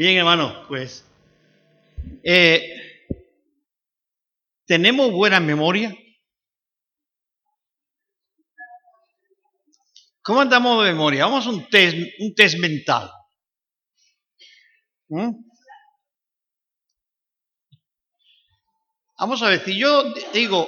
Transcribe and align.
Bien, 0.00 0.16
hermano, 0.16 0.64
pues. 0.66 1.04
eh, 2.24 3.06
¿Tenemos 4.64 5.12
buena 5.12 5.40
memoria? 5.40 5.94
¿Cómo 10.22 10.40
andamos 10.40 10.82
de 10.82 10.92
memoria? 10.92 11.26
Vamos 11.26 11.46
a 11.46 11.50
un 11.50 11.68
test, 11.68 11.98
un 12.18 12.34
test 12.34 12.56
mental. 12.58 13.10
¿Mm? 15.10 15.32
Vamos 19.18 19.42
a 19.42 19.50
ver, 19.50 19.62
si 19.62 19.78
yo 19.78 20.14
digo, 20.32 20.66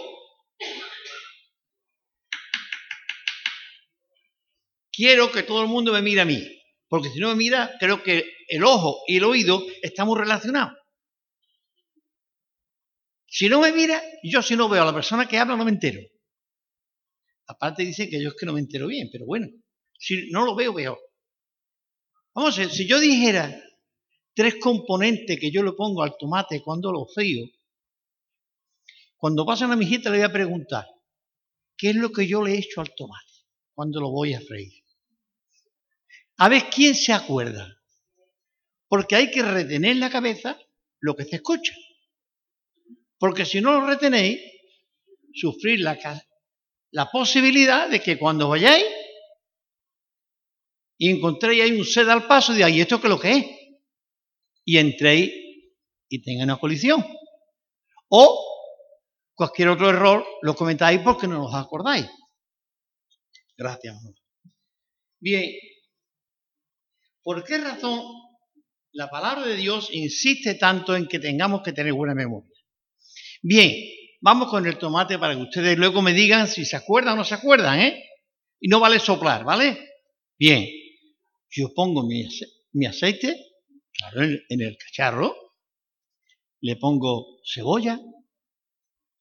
quiero 4.93 5.33
que 5.33 5.43
todo 5.43 5.63
el 5.63 5.69
mundo 5.69 5.91
me 5.91 6.03
mire 6.03 6.21
a 6.21 6.27
mí, 6.27 6.62
porque 6.93 7.09
si 7.09 7.21
no 7.21 7.31
me 7.31 7.37
mira, 7.37 7.75
creo 7.81 8.03
que 8.03 8.23
el 8.49 8.63
ojo 8.65 9.01
y 9.07 9.17
el 9.17 9.25
oído 9.25 9.65
estamos 9.81 10.19
relacionados. 10.19 10.77
Si 13.27 13.49
no 13.49 13.63
me 13.63 13.73
mira, 13.73 14.03
yo 14.23 14.43
si 14.43 14.57
no 14.57 14.69
veo 14.69 14.83
a 14.83 14.85
la 14.85 14.93
persona 14.93 15.27
que 15.27 15.39
habla 15.39 15.57
no 15.57 15.65
me 15.65 15.71
entero. 15.71 16.01
Aparte 17.47 17.83
dice 17.83 18.11
que 18.11 18.23
yo 18.23 18.29
es 18.29 18.35
que 18.35 18.45
no 18.45 18.53
me 18.53 18.61
entero 18.61 18.89
bien, 18.89 19.09
pero 19.11 19.25
bueno, 19.25 19.47
si 19.99 20.29
no 20.33 20.45
lo 20.45 20.55
veo, 20.55 20.75
veo. 20.75 20.99
Vamos 22.35 22.59
a 22.59 22.61
ver, 22.61 22.71
si 22.71 22.87
yo 22.87 23.01
dijera 23.01 23.59
tres 24.35 24.57
componentes 24.57 25.41
que 25.41 25.51
yo 25.51 25.63
le 25.63 25.73
pongo 25.73 26.03
al 26.03 26.19
tomate 26.19 26.61
cuando 26.61 26.93
lo 26.93 27.07
frío, 27.07 27.47
cuando 29.17 29.47
pasan 29.47 29.73
a 29.73 29.77
mi 29.77 29.87
hijita 29.87 30.11
le 30.11 30.19
voy 30.19 30.27
a 30.27 30.33
preguntar, 30.33 30.85
¿qué 31.75 31.89
es 31.89 31.97
lo 31.97 32.13
que 32.13 32.27
yo 32.27 32.43
le 32.43 32.53
he 32.53 32.59
hecho 32.59 32.83
al 32.83 32.95
tomate 32.95 33.33
cuando 33.73 33.99
lo 33.99 34.11
voy 34.11 34.35
a 34.35 34.43
freír? 34.43 34.82
A 36.39 36.49
ver 36.49 36.69
quién 36.71 36.95
se 36.95 37.13
acuerda. 37.13 37.79
Porque 38.89 39.17
hay 39.17 39.31
que 39.31 39.43
retener 39.43 39.93
en 39.93 40.01
la 40.01 40.11
cabeza 40.11 40.59
lo 41.01 41.15
que 41.15 41.25
se 41.25 41.37
escucha. 41.37 41.75
Porque 43.19 43.45
si 43.45 43.61
no 43.61 43.73
lo 43.73 43.87
retenéis, 43.87 44.41
sufrir 45.35 45.81
la, 45.81 47.11
posibilidad 47.11 47.89
de 47.89 48.01
que 48.01 48.19
cuando 48.19 48.49
vayáis 48.49 48.85
y 50.99 51.11
encontréis 51.11 51.63
ahí 51.63 51.73
un 51.73 51.85
sed 51.85 52.09
al 52.09 52.27
paso, 52.27 52.53
digáis, 52.53 52.77
¿y 52.77 52.81
esto 52.81 53.01
qué 53.01 53.07
es 53.07 53.11
lo 53.11 53.21
que 53.21 53.33
es? 53.33 53.47
Y 54.65 54.79
entréis 54.79 55.33
y 56.09 56.23
tengáis 56.23 56.45
una 56.45 56.59
colisión. 56.59 57.05
O 58.09 58.39
cualquier 59.35 59.69
otro 59.69 59.89
error 59.89 60.25
lo 60.43 60.55
comentáis 60.55 61.01
porque 61.01 61.27
no 61.27 61.47
os 61.47 61.55
acordáis. 61.55 62.07
Gracias. 63.57 63.97
Bien, 65.19 65.51
¿por 67.23 67.45
qué 67.45 67.59
razón 67.59 68.03
la 68.93 69.09
palabra 69.09 69.47
de 69.47 69.57
Dios 69.57 69.89
insiste 69.93 70.55
tanto 70.55 70.97
en 70.97 71.07
que 71.07 71.19
tengamos 71.19 71.63
que 71.63 71.73
tener 71.73 71.93
buena 71.93 72.15
memoria? 72.15 72.51
Bien, 73.43 73.73
vamos 74.21 74.49
con 74.49 74.67
el 74.67 74.79
tomate 74.79 75.19
para 75.19 75.35
que 75.35 75.43
ustedes 75.43 75.77
luego 75.79 76.03
me 76.03 76.13
digan 76.13 76.47
si 76.47 76.65
se 76.65 76.77
acuerdan 76.77 77.15
o 77.15 77.17
no 77.19 77.25
se 77.25 77.35
acuerdan, 77.35 77.81
¿eh? 77.81 78.05
Y 78.61 78.69
no 78.69 78.79
vale 78.79 79.01
soplar, 79.01 79.45
¿vale? 79.45 79.77
Bien, 80.39 80.69
yo 81.51 81.73
pongo 81.75 82.07
mi, 82.07 82.27
aceite 82.87 83.37
en 84.49 84.61
el 84.61 84.77
cacharro, 84.79 85.35
le 86.61 86.77
pongo 86.77 87.41
cebolla, 87.45 88.01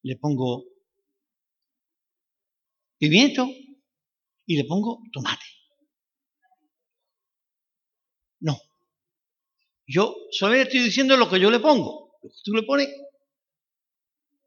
le 0.04 0.16
pongo 0.18 0.64
pimiento 2.98 3.48
y 4.46 4.58
le 4.58 4.66
pongo 4.66 5.02
tomate. 5.12 5.46
No. 8.40 8.58
Yo 9.92 10.16
solo 10.32 10.56
estoy 10.56 10.80
diciendo 10.80 11.18
lo 11.18 11.30
que 11.30 11.40
yo 11.40 11.52
le 11.52 11.60
pongo. 11.60 12.18
Lo 12.24 12.30
que 12.30 12.36
tú 12.46 12.54
le 12.54 12.64
pones, 12.64 12.88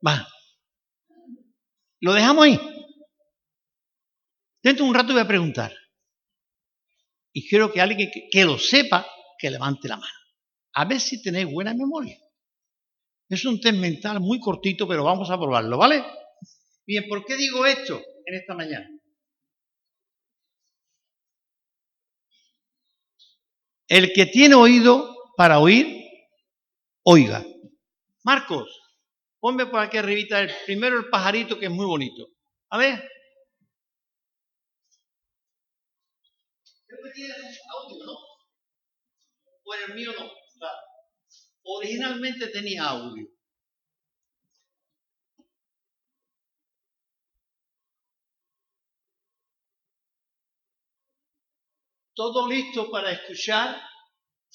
va. 0.06 0.26
Lo 2.00 2.14
dejamos 2.14 2.46
ahí. 2.46 2.58
Dentro 4.62 4.84
de 4.84 4.90
un 4.90 4.94
rato 4.94 5.12
voy 5.12 5.20
a 5.20 5.28
preguntar. 5.28 5.74
Y 7.34 7.46
quiero 7.46 7.70
que 7.70 7.82
alguien 7.82 8.10
que, 8.10 8.28
que 8.30 8.44
lo 8.44 8.58
sepa, 8.58 9.06
que 9.38 9.50
levante 9.50 9.86
la 9.86 9.98
mano. 9.98 10.18
A 10.72 10.86
ver 10.86 10.98
si 10.98 11.22
tenéis 11.22 11.52
buena 11.52 11.74
memoria. 11.74 12.18
Es 13.28 13.44
un 13.44 13.60
test 13.60 13.76
mental 13.76 14.20
muy 14.20 14.40
cortito, 14.40 14.88
pero 14.88 15.04
vamos 15.04 15.28
a 15.30 15.36
probarlo, 15.36 15.76
¿vale? 15.76 16.04
Bien, 16.86 17.06
¿por 17.06 17.22
qué 17.24 17.36
digo 17.36 17.66
esto 17.66 18.00
en 18.24 18.34
esta 18.34 18.54
mañana? 18.54 18.88
El 23.88 24.12
que 24.14 24.26
tiene 24.26 24.54
oído 24.54 25.13
para 25.36 25.58
oír, 25.58 25.86
oiga. 27.04 27.44
Marcos, 28.22 28.68
ponme 29.40 29.66
por 29.66 29.80
aquí 29.80 29.98
arribita 29.98 30.40
el, 30.40 30.50
primero 30.64 30.98
el 30.98 31.08
pajarito 31.08 31.58
que 31.58 31.66
es 31.66 31.70
muy 31.70 31.86
bonito. 31.86 32.28
A 32.70 32.78
ver. 32.78 33.10
Creo 36.86 36.98
que 37.04 37.10
tiene 37.10 37.34
audio, 37.34 38.04
¿no? 38.06 38.12
O 39.64 39.74
el 39.74 39.94
mío 39.94 40.12
no. 40.18 40.30
Originalmente 41.66 42.48
tenía 42.48 42.84
audio. 42.84 43.34
todo 52.14 52.48
listo 52.48 52.90
para 52.90 53.10
escuchar, 53.12 53.80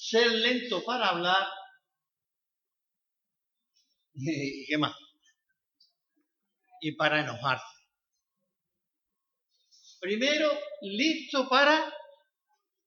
ser 0.00 0.32
lento 0.32 0.82
para 0.82 1.08
hablar. 1.08 1.46
¿Y 4.14 4.64
qué 4.66 4.78
más? 4.78 4.96
Y 6.80 6.92
para 6.92 7.20
enojarse. 7.20 7.64
Primero, 10.00 10.50
listo 10.80 11.46
para 11.50 11.94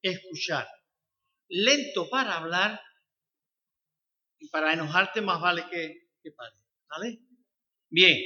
escuchar, 0.01 0.67
lento 1.47 2.09
para 2.09 2.37
hablar 2.37 2.81
y 4.39 4.49
para 4.49 4.73
enojarte 4.73 5.21
más 5.21 5.39
vale 5.39 5.63
que, 5.69 6.07
que. 6.23 6.31
¿Vale? 6.89 7.19
Bien. 7.89 8.19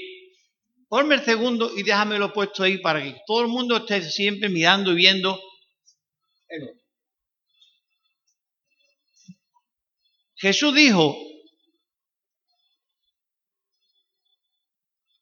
Ponme 0.88 1.16
el 1.16 1.26
segundo 1.26 1.78
y 1.78 1.84
déjamelo 1.84 2.32
puesto 2.32 2.64
ahí 2.64 2.78
para 2.78 3.04
que 3.04 3.20
todo 3.28 3.42
el 3.42 3.50
mundo 3.50 3.76
esté 3.76 4.02
siempre 4.02 4.48
mirando 4.48 4.94
y 4.94 4.96
viendo 4.96 5.38
el 6.48 6.64
otro. 6.70 6.87
Jesús 10.38 10.74
dijo, 10.74 11.16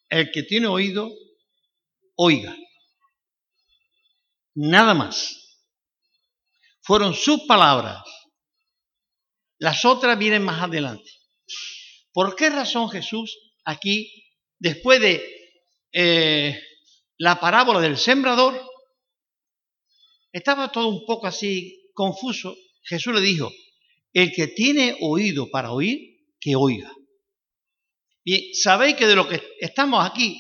el 0.10 0.32
que 0.32 0.44
tiene 0.44 0.68
oído, 0.68 1.10
oiga. 2.16 2.56
Nada 4.56 4.94
más. 4.94 5.42
Fueron 6.82 7.14
sus 7.14 7.42
palabras. 7.48 8.04
Las 9.58 9.86
otras 9.86 10.18
vienen 10.20 10.44
más 10.44 10.62
adelante. 10.62 11.10
¿Por 12.14 12.36
qué 12.36 12.50
razón 12.50 12.90
Jesús 12.90 13.38
aquí, 13.66 14.10
después 14.60 15.02
de 15.02 15.26
eh, 15.92 16.62
la 17.18 17.40
parábola 17.40 17.82
del 17.82 17.98
sembrador, 17.98 18.62
estaba 20.32 20.72
todo 20.72 20.88
un 20.88 21.06
poco 21.06 21.28
así 21.28 21.90
confuso. 21.94 22.56
Jesús 22.84 23.14
le 23.14 23.22
dijo, 23.22 23.52
el 24.16 24.32
que 24.32 24.48
tiene 24.48 24.98
oído 25.02 25.52
para 25.52 25.74
oír, 25.74 26.26
que 26.40 26.56
oiga. 26.56 26.90
Bien, 28.24 28.42
sabéis 28.54 28.96
que 28.96 29.06
de 29.06 29.16
lo 29.16 29.28
que 29.28 29.42
estamos 29.60 30.04
aquí, 30.10 30.40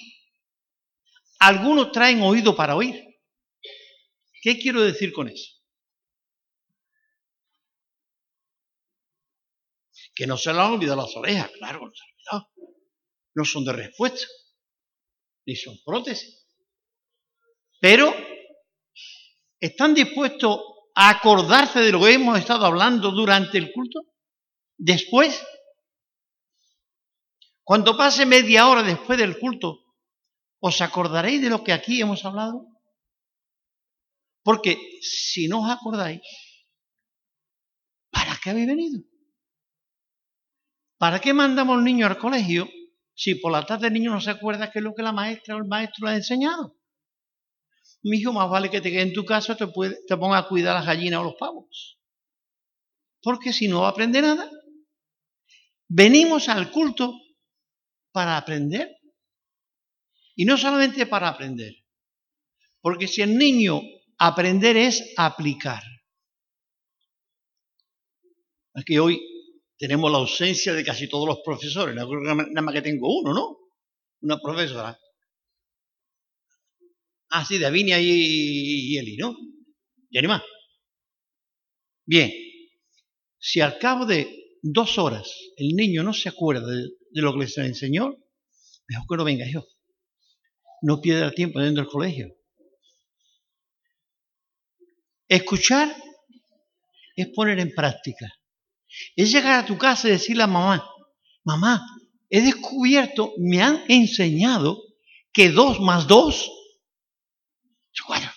algunos 1.40 1.91
traen 1.91 2.22
oído 2.22 2.56
para 2.56 2.75
oír. 2.75 2.96
¿Qué 4.41 4.58
quiero 4.58 4.81
decir 4.81 5.12
con 5.12 5.28
eso? 5.28 5.52
Que 10.16 10.25
no 10.25 10.38
se 10.38 10.54
le 10.54 10.60
han 10.62 10.72
olvidado 10.72 11.01
las 11.01 11.16
orejas, 11.18 11.51
claro, 11.51 11.86
no 11.86 11.92
se 11.94 12.04
han 12.04 12.38
olvidado. 12.39 12.75
No 13.36 13.44
son 13.44 13.66
de 13.66 13.74
respuesta, 13.74 14.25
ni 15.45 15.56
son 15.57 15.77
prótesis. 15.83 16.48
Pero 17.81 18.16
¿Están 19.60 19.95
dispuestos 19.95 20.60
a 20.95 21.09
acordarse 21.09 21.80
de 21.81 21.92
lo 21.92 22.00
que 22.00 22.13
hemos 22.13 22.39
estado 22.39 22.65
hablando 22.65 23.12
durante 23.12 23.57
el 23.57 23.71
culto? 23.74 24.00
Después, 24.77 25.45
cuando 27.63 27.97
pase 27.97 28.25
media 28.25 28.68
hora 28.68 28.81
después 28.81 29.18
del 29.18 29.38
culto, 29.38 29.80
¿os 30.59 30.81
acordaréis 30.81 31.42
de 31.42 31.50
lo 31.50 31.63
que 31.63 31.74
aquí 31.74 32.01
hemos 32.01 32.24
hablado? 32.24 32.68
Porque 34.44 34.77
si 35.01 35.47
no 35.47 35.63
os 35.63 35.69
acordáis, 35.69 36.21
¿para 38.12 38.38
qué 38.41 38.51
habéis 38.51 38.68
venido? 38.68 39.01
¿Para 40.98 41.19
qué 41.19 41.33
mandamos 41.33 41.81
niño 41.81 42.07
al 42.07 42.18
colegio 42.18 42.69
si 43.13 43.36
por 43.36 43.51
la 43.51 43.65
tarde 43.65 43.88
el 43.88 43.94
niño 43.94 44.12
no 44.12 44.21
se 44.21 44.30
acuerda 44.30 44.71
qué 44.71 44.80
es 44.80 44.83
lo 44.83 44.94
que 44.94 45.03
la 45.03 45.12
maestra 45.12 45.56
o 45.56 45.57
el 45.57 45.68
maestro 45.68 46.07
le 46.07 46.13
ha 46.13 46.18
enseñado? 46.18 46.77
Mi 48.07 48.18
hijo, 48.18 48.31
más 48.31 48.50
vale 48.50 48.69
que 48.69 48.81
te 48.81 48.92
quede 48.92 49.02
en 49.02 49.13
tu 49.13 49.25
casa, 49.25 49.57
te, 49.57 49.66
te 49.66 50.18
ponga 50.18 50.38
a 50.38 50.48
cuidar 50.48 50.75
las 50.75 50.86
gallinas 50.86 51.22
o 51.22 51.24
los 51.24 51.36
pavos. 51.40 52.00
Porque 53.19 53.52
si 53.52 53.68
no 53.68 53.88
aprende 53.88 54.22
nada, 54.22 54.48
venimos 55.88 56.48
al 56.48 56.69
culto 56.69 57.13
para 58.12 58.38
aprender. 58.38 58.96
Y 60.36 60.46
no 60.46 60.56
solamente 60.56 61.07
para 61.07 61.30
aprender. 61.30 61.74
Porque 62.80 63.07
si 63.07 63.24
el 63.24 63.36
niño 63.36 63.81
aprender 64.19 64.78
es 64.78 65.13
aplicar. 65.18 65.81
Aquí 68.75 69.00
hoy 69.00 69.19
tenemos 69.80 70.12
la 70.12 70.19
ausencia 70.19 70.74
de 70.74 70.84
casi 70.84 71.10
todos 71.10 71.28
los 71.28 71.40
profesores. 71.44 71.96
Nada 71.96 72.62
más 72.62 72.74
que 72.74 72.84
tengo 72.84 73.19
uno, 73.19 73.34
¿no? 73.34 73.58
Una 74.22 74.38
profesora. 74.40 74.96
Ah, 77.38 77.44
sí, 77.44 77.58
de 77.58 77.66
Avinia 77.66 78.00
y, 78.00 78.98
Eli, 78.98 79.18
¿no? 79.18 79.36
Y 80.10 80.22
ni. 80.22 80.28
Bien, 82.06 82.32
si 83.38 83.60
al 83.60 83.78
cabo 83.78 84.06
de 84.06 84.56
dos 84.62 84.98
horas 84.98 85.30
el 85.58 85.76
niño 85.76 86.02
no 86.02 86.14
se 86.14 86.30
acuerda 86.30 86.66
de, 86.66 86.92
lo 87.12 87.34
que 87.34 87.40
le 87.40 87.68
enseñó, 87.68 88.16
mejor 88.88 89.06
que 89.10 89.18
no 89.18 89.26
venga 89.26 89.46
yo. 89.52 89.68
No 90.82 91.02
pierda 91.02 91.30
tiempo 91.32 91.60
dentro 91.60 91.84
del 91.84 91.92
colegio. 91.92 92.38
Escuchar 95.28 95.94
es 97.18 97.28
poner 97.36 97.60
en 97.60 97.76
práctica. 97.76 98.32
Es 99.14 99.30
llegar 99.30 99.62
a 99.62 99.66
tu 99.66 99.78
casa 99.78 100.08
y 100.08 100.12
decirle 100.12 100.44
a 100.44 100.48
mamá, 100.48 100.90
mamá, 101.44 101.86
he 102.30 102.40
descubierto, 102.40 103.34
me 103.40 103.62
han 103.62 103.84
enseñado 103.90 104.82
que 105.34 105.50
dos 105.50 105.82
más 105.82 106.08
dos 106.08 106.50
cuatro. 108.03 108.30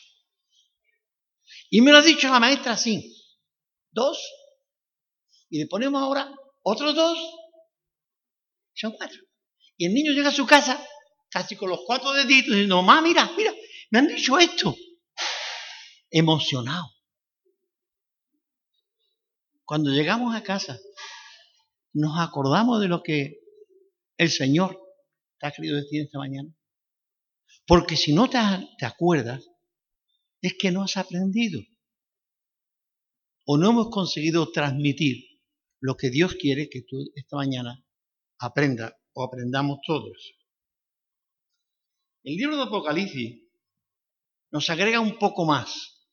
Y 1.71 1.81
me 1.81 1.93
lo 1.93 1.99
ha 1.99 2.03
dicho 2.03 2.29
la 2.29 2.41
maestra 2.41 2.73
así, 2.73 3.15
dos, 3.91 4.19
y 5.51 5.59
le 5.59 5.67
ponemos 5.67 6.03
ahora 6.03 6.33
otros 6.63 6.95
dos, 6.95 7.19
son 8.75 8.93
cuatro. 8.93 9.19
Y 9.77 9.87
el 9.87 9.95
niño 9.95 10.13
llega 10.13 10.29
a 10.29 10.33
su 10.33 10.47
casa 10.47 10.85
casi 11.31 11.57
con 11.57 11.71
los 11.71 11.81
cuatro 11.87 12.13
deditos 12.13 12.53
diciendo, 12.53 12.83
mamá, 12.83 13.03
mira, 13.03 13.31
mira, 13.37 13.53
me 13.91 13.99
han 13.99 14.09
dicho 14.09 14.39
esto. 14.39 14.75
Emocionado. 16.11 16.87
Cuando 19.65 19.91
llegamos 19.91 20.35
a 20.35 20.43
casa, 20.43 20.79
nos 21.93 22.19
acordamos 22.19 22.81
de 22.81 22.89
lo 22.89 23.03
que 23.03 23.39
el 24.17 24.31
Señor 24.31 24.81
te 25.39 25.47
ha 25.47 25.53
querido 25.53 25.77
decir 25.77 26.03
esta 26.03 26.19
mañana. 26.19 26.49
Porque 27.69 27.99
si 27.99 28.15
no 28.15 28.31
te, 28.31 28.39
acuerdas, 28.87 29.47
es 30.41 30.55
que 30.59 30.71
no 30.73 30.83
has 30.83 30.97
aprendido. 30.97 31.61
O 33.45 33.59
no 33.59 33.71
hemos 33.71 33.91
conseguido 33.91 34.51
transmitir 34.51 35.43
lo 35.79 35.95
que 35.95 36.09
Dios 36.09 36.35
quiere 36.37 36.71
que 36.71 36.81
tú 36.81 36.97
esta 37.15 37.37
mañana 37.37 37.85
aprendas 38.39 38.95
o 39.13 39.23
aprendamos 39.23 39.81
todos. 39.87 40.17
El 42.25 42.37
libro 42.37 42.57
de 42.57 42.63
Apocalipsis 42.63 43.43
nos 44.51 44.71
agrega 44.71 45.01
un 45.01 45.19
poco 45.19 45.45
más. 45.45 46.09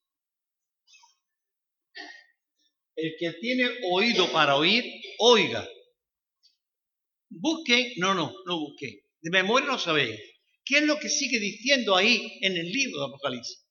El 2.98 3.14
que 3.18 3.32
tiene 3.40 3.70
oído 3.94 4.30
para 4.34 4.58
oír, 4.58 4.84
oiga. 5.20 5.66
Busque, 7.30 7.94
no, 7.96 8.14
no, 8.14 8.34
no 8.46 8.60
busque. 8.60 9.06
De 9.22 9.32
memoria 9.32 9.68
no 9.68 9.80
sabéis. 9.80 10.35
¿Qué 10.66 10.80
es 10.80 10.84
lo 10.84 10.98
que 10.98 11.10
sigue 11.10 11.40
diciendo 11.40 11.96
ahí 11.96 12.40
en 12.42 12.58
el 12.58 12.72
libro 12.72 13.00
de 13.00 13.06
Apocalipsis? 13.06 13.64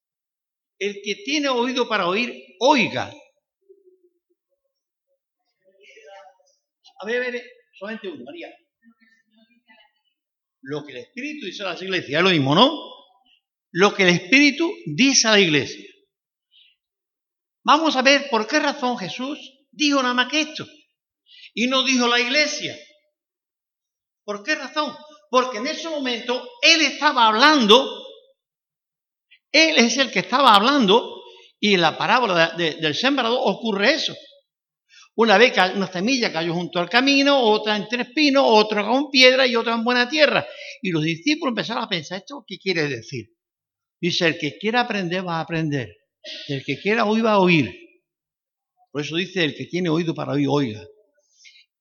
El 0.79 1.01
que 1.03 1.17
tiene 1.25 1.49
oído 1.49 1.89
para 1.89 2.07
oír, 2.07 2.33
oiga. 2.61 3.13
A 7.01 7.07
ver, 7.07 7.23
a 7.23 7.31
ver, 7.31 7.45
solamente 7.77 8.09
uno, 8.09 8.25
María. 8.25 8.49
Lo 10.63 10.85
que 10.85 10.93
el 10.93 10.99
Espíritu 10.99 11.47
dice 11.47 11.63
a 11.63 11.67
las 11.67 11.83
iglesias, 11.83 12.19
es 12.19 12.25
lo 12.25 12.31
mismo, 12.31 12.55
¿no? 12.55 12.71
Lo 13.73 13.95
que 13.95 14.05
el 14.05 14.11
Espíritu 14.11 14.73
dice 14.87 15.29
a 15.29 15.33
la 15.33 15.41
iglesia. 15.41 15.85
Vamos 17.65 17.97
a 17.97 18.03
ver 18.03 18.29
por 18.31 18.47
qué 18.47 18.61
razón 18.61 18.97
Jesús 18.97 19.39
dijo 19.73 20.01
nada 20.01 20.15
más 20.15 20.31
que 20.31 20.43
esto. 20.43 20.65
Y 21.55 21.67
no 21.67 21.85
dijo 21.85 22.07
la 22.07 22.21
iglesia. 22.21 22.77
¿Por 24.25 24.43
qué 24.43 24.55
razón? 24.55 24.97
Porque 25.35 25.59
en 25.59 25.67
ese 25.67 25.89
momento 25.89 26.49
Él 26.63 26.81
estaba 26.83 27.27
hablando, 27.27 28.07
Él 29.51 29.79
es 29.79 29.97
el 29.99 30.13
que 30.13 30.21
estaba 30.21 30.55
hablando, 30.55 31.25
y 31.59 31.75
en 31.75 31.81
la 31.81 31.99
parábola 31.99 32.51
del 32.57 32.95
sembrador 32.95 33.41
ocurre 33.43 33.95
eso. 33.95 34.15
Una 35.17 35.37
vez 35.37 35.53
una 35.75 35.91
semilla 35.91 36.33
cayó 36.33 36.55
junto 36.55 36.79
al 36.79 36.89
camino, 36.89 37.37
otra 37.37 37.75
entre 37.75 38.03
espinos, 38.03 38.45
otra 38.47 38.87
con 38.87 39.11
piedra 39.11 39.45
y 39.45 39.57
otra 39.57 39.75
en 39.75 39.83
buena 39.83 40.09
tierra. 40.09 40.47
Y 40.81 40.93
los 40.93 41.03
discípulos 41.03 41.51
empezaron 41.51 41.83
a 41.83 41.89
pensar, 41.89 42.19
¿esto 42.19 42.45
qué 42.47 42.57
quiere 42.57 42.87
decir? 42.87 43.27
Dice, 44.01 44.29
el 44.29 44.39
que 44.39 44.57
quiera 44.57 44.83
aprender 44.83 45.27
va 45.27 45.39
a 45.39 45.41
aprender. 45.41 45.97
El 46.47 46.65
que 46.65 46.79
quiera 46.81 47.07
oír 47.07 47.27
va 47.27 47.33
a 47.33 47.41
oír. 47.41 47.77
Por 48.93 49.03
eso 49.03 49.17
dice, 49.17 49.43
el 49.43 49.57
que 49.57 49.65
tiene 49.65 49.89
oído 49.89 50.15
para 50.15 50.35
oír, 50.35 50.47
oiga. 50.49 50.87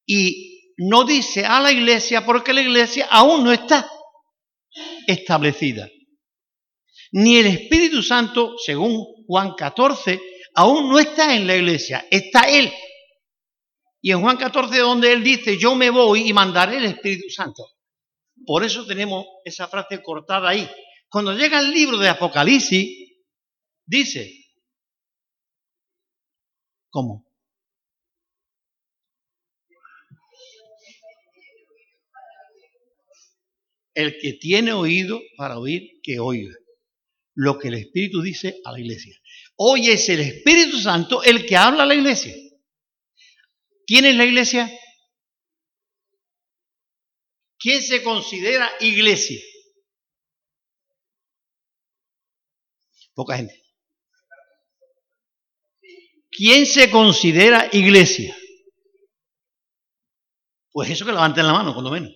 Y 0.08 0.53
no 0.78 1.04
dice 1.04 1.46
a 1.46 1.60
la 1.60 1.72
iglesia 1.72 2.26
porque 2.26 2.54
la 2.54 2.62
iglesia 2.62 3.08
aún 3.10 3.44
no 3.44 3.52
está 3.52 3.90
establecida. 5.08 5.90
Ni 7.12 7.38
el 7.38 7.48
Espíritu 7.48 8.02
Santo, 8.02 8.56
según 8.58 9.06
Juan 9.28 9.54
14, 9.56 10.20
aún 10.56 10.90
no 10.90 11.00
está 11.00 11.36
en 11.36 11.46
la 11.46 11.56
iglesia, 11.56 12.08
está 12.10 12.50
Él. 12.50 12.72
Y 14.02 14.12
en 14.12 14.22
Juan 14.22 14.38
14, 14.38 14.80
donde 14.80 15.14
Él 15.14 15.24
dice, 15.24 15.58
yo 15.58 15.76
me 15.76 15.90
voy 15.90 16.28
y 16.28 16.34
mandaré 16.34 16.78
el 16.78 16.86
Espíritu 16.86 17.30
Santo. 17.30 17.64
Por 18.46 18.64
eso 18.64 18.86
tenemos 18.86 19.26
esa 19.46 19.68
frase 19.68 20.02
cortada 20.02 20.50
ahí. 20.50 20.70
Cuando 21.08 21.34
llega 21.34 21.60
el 21.60 21.72
libro 21.72 21.98
de 21.98 22.10
Apocalipsis, 22.10 23.04
Dice, 23.86 24.32
¿cómo? 26.90 27.26
El 33.94 34.18
que 34.20 34.34
tiene 34.34 34.74
oído 34.74 35.22
para 35.38 35.60
oír, 35.60 36.00
que 36.02 36.20
oiga 36.20 36.54
lo 37.36 37.58
que 37.58 37.70
el 37.70 37.76
Espíritu 37.76 38.22
dice 38.22 38.60
a 38.64 38.72
la 38.72 38.80
iglesia. 38.80 39.16
Hoy 39.56 39.90
es 39.90 40.08
el 40.10 40.20
Espíritu 40.20 40.80
Santo 40.80 41.24
el 41.24 41.46
que 41.46 41.58
habla 41.58 41.84
a 41.84 41.86
la 41.86 41.96
iglesia. 41.96 42.34
¿Quién 43.86 44.06
es 44.06 44.16
la 44.16 44.26
iglesia? 44.26 44.72
¿Quién 47.58 47.82
se 47.82 48.04
considera 48.04 48.70
iglesia? 48.80 49.40
Poca 53.14 53.38
gente. 53.38 53.62
¿Quién 56.30 56.66
se 56.66 56.90
considera 56.90 57.70
iglesia? 57.72 58.36
Pues 60.72 60.90
eso 60.90 61.06
que 61.06 61.12
levanten 61.12 61.46
la 61.46 61.54
mano, 61.54 61.74
cuando 61.74 61.92
menos. 61.92 62.12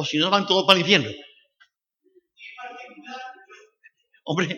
O 0.00 0.04
si 0.04 0.16
no, 0.16 0.30
van 0.30 0.46
todos 0.46 0.64
para 0.64 0.78
el 0.78 0.82
infierno. 0.82 1.10
Hombre, 4.22 4.56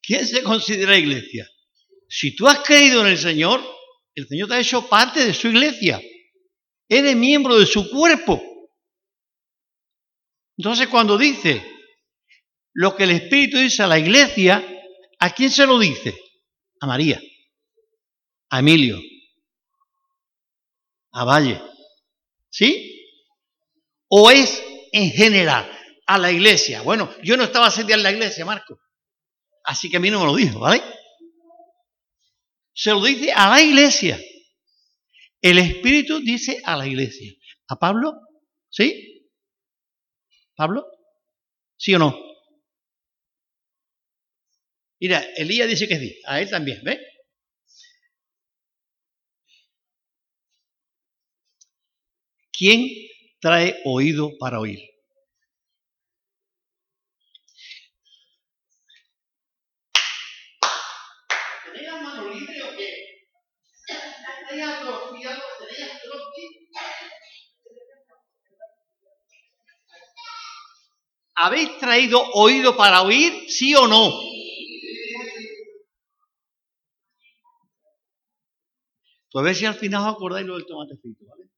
¿quién 0.00 0.24
se 0.24 0.44
considera 0.44 0.96
iglesia? 0.96 1.50
Si 2.08 2.36
tú 2.36 2.46
has 2.46 2.60
creído 2.60 3.00
en 3.00 3.08
el 3.08 3.18
Señor, 3.18 3.60
el 4.14 4.28
Señor 4.28 4.48
te 4.48 4.54
ha 4.54 4.60
hecho 4.60 4.88
parte 4.88 5.24
de 5.26 5.34
su 5.34 5.48
iglesia. 5.48 6.00
Eres 6.88 7.16
miembro 7.16 7.58
de 7.58 7.66
su 7.66 7.90
cuerpo. 7.90 8.40
Entonces 10.56 10.86
cuando 10.86 11.18
dice 11.18 11.66
lo 12.74 12.94
que 12.94 13.04
el 13.04 13.10
Espíritu 13.10 13.58
dice 13.58 13.82
a 13.82 13.88
la 13.88 13.98
iglesia, 13.98 14.64
¿a 15.18 15.30
quién 15.30 15.50
se 15.50 15.66
lo 15.66 15.80
dice? 15.80 16.14
a 16.80 16.86
María, 16.86 17.20
a 18.48 18.58
Emilio, 18.60 18.98
a 21.12 21.24
Valle. 21.24 21.60
¿Sí? 22.48 22.89
¿O 24.10 24.30
es 24.30 24.62
en 24.92 25.10
general 25.12 25.70
a 26.06 26.18
la 26.18 26.32
iglesia? 26.32 26.82
Bueno, 26.82 27.14
yo 27.22 27.36
no 27.36 27.44
estaba 27.44 27.68
ese 27.68 27.82
en 27.82 28.02
la 28.02 28.10
iglesia, 28.10 28.44
Marco. 28.44 28.80
Así 29.64 29.88
que 29.88 29.98
a 29.98 30.00
mí 30.00 30.10
no 30.10 30.18
me 30.18 30.26
lo 30.26 30.34
dijo, 30.34 30.58
¿vale? 30.58 30.82
Se 32.74 32.90
lo 32.90 33.02
dice 33.04 33.32
a 33.32 33.48
la 33.50 33.62
iglesia. 33.62 34.20
El 35.40 35.58
Espíritu 35.58 36.18
dice 36.18 36.60
a 36.64 36.76
la 36.76 36.88
iglesia. 36.88 37.32
¿A 37.68 37.76
Pablo? 37.76 38.12
¿Sí? 38.68 39.30
¿Pablo? 40.56 40.84
¿Sí 41.76 41.94
o 41.94 41.98
no? 42.00 42.18
Mira, 44.98 45.20
Elías 45.36 45.68
dice 45.68 45.86
que 45.86 45.98
sí, 45.98 46.20
a 46.26 46.40
él 46.40 46.50
también, 46.50 46.82
¿ves? 46.82 46.98
¿Quién 52.52 53.09
trae 53.40 53.80
oído 53.84 54.36
para 54.38 54.60
oír? 54.60 54.80
¿Tenéis 61.64 61.86
la 61.86 62.00
mano 62.02 62.28
libre 62.28 62.62
o 62.62 62.76
qué? 62.76 63.26
tenéis 64.48 64.66
atrofiado, 64.66 65.42
tenéis 65.58 66.00
¿Habéis 71.42 71.78
traído 71.78 72.22
oído 72.34 72.76
para 72.76 73.00
oír, 73.00 73.32
sí 73.48 73.74
o 73.74 73.86
no? 73.86 74.12
Pues 79.32 79.42
a 79.42 79.44
ver 79.44 79.54
si 79.54 79.64
al 79.64 79.74
final 79.74 80.02
os 80.02 80.16
acordáis 80.16 80.46
lo 80.46 80.56
del 80.56 80.66
tomate 80.66 80.96
frito, 80.96 81.24
¿vale? 81.24 81.48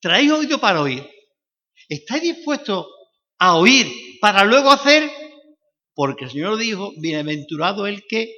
¿Traéis 0.00 0.30
oído 0.30 0.58
para 0.58 0.82
oír? 0.82 1.08
¿Estáis 1.88 2.22
dispuestos 2.22 2.86
a 3.38 3.56
oír 3.56 3.86
para 4.20 4.44
luego 4.44 4.70
hacer? 4.70 5.10
Porque 5.94 6.24
el 6.24 6.30
Señor 6.30 6.58
dijo, 6.58 6.92
bienaventurado 6.98 7.86
el 7.86 8.06
que 8.06 8.32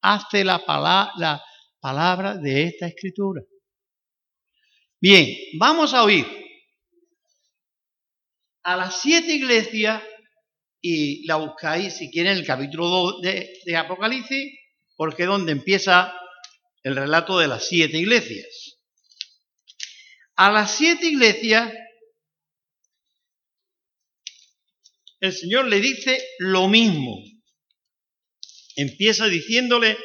hace 0.00 0.44
la 0.44 0.64
palabra, 0.64 1.12
la 1.16 1.44
palabra 1.80 2.36
de 2.36 2.64
esta 2.64 2.86
escritura. 2.86 3.42
Bien, 5.00 5.36
vamos 5.58 5.92
a 5.92 6.04
oír 6.04 6.26
a 8.62 8.76
las 8.76 9.00
siete 9.00 9.34
iglesias 9.34 10.02
y 10.80 11.26
la 11.26 11.36
buscáis 11.36 11.94
si 11.94 12.10
quieren 12.10 12.38
el 12.38 12.46
capítulo 12.46 12.88
2 12.88 13.20
de, 13.22 13.58
de 13.64 13.76
Apocalipsis, 13.76 14.52
porque 14.96 15.22
es 15.22 15.28
donde 15.28 15.52
empieza 15.52 16.14
el 16.82 16.96
relato 16.96 17.38
de 17.38 17.48
las 17.48 17.66
siete 17.66 17.98
iglesias. 17.98 18.73
A 20.36 20.50
las 20.50 20.76
siete 20.76 21.06
iglesias 21.06 21.72
el 25.20 25.32
Señor 25.32 25.66
le 25.68 25.80
dice 25.80 26.22
lo 26.38 26.68
mismo. 26.68 27.16
Empieza 28.76 29.26
diciéndole, 29.26 29.96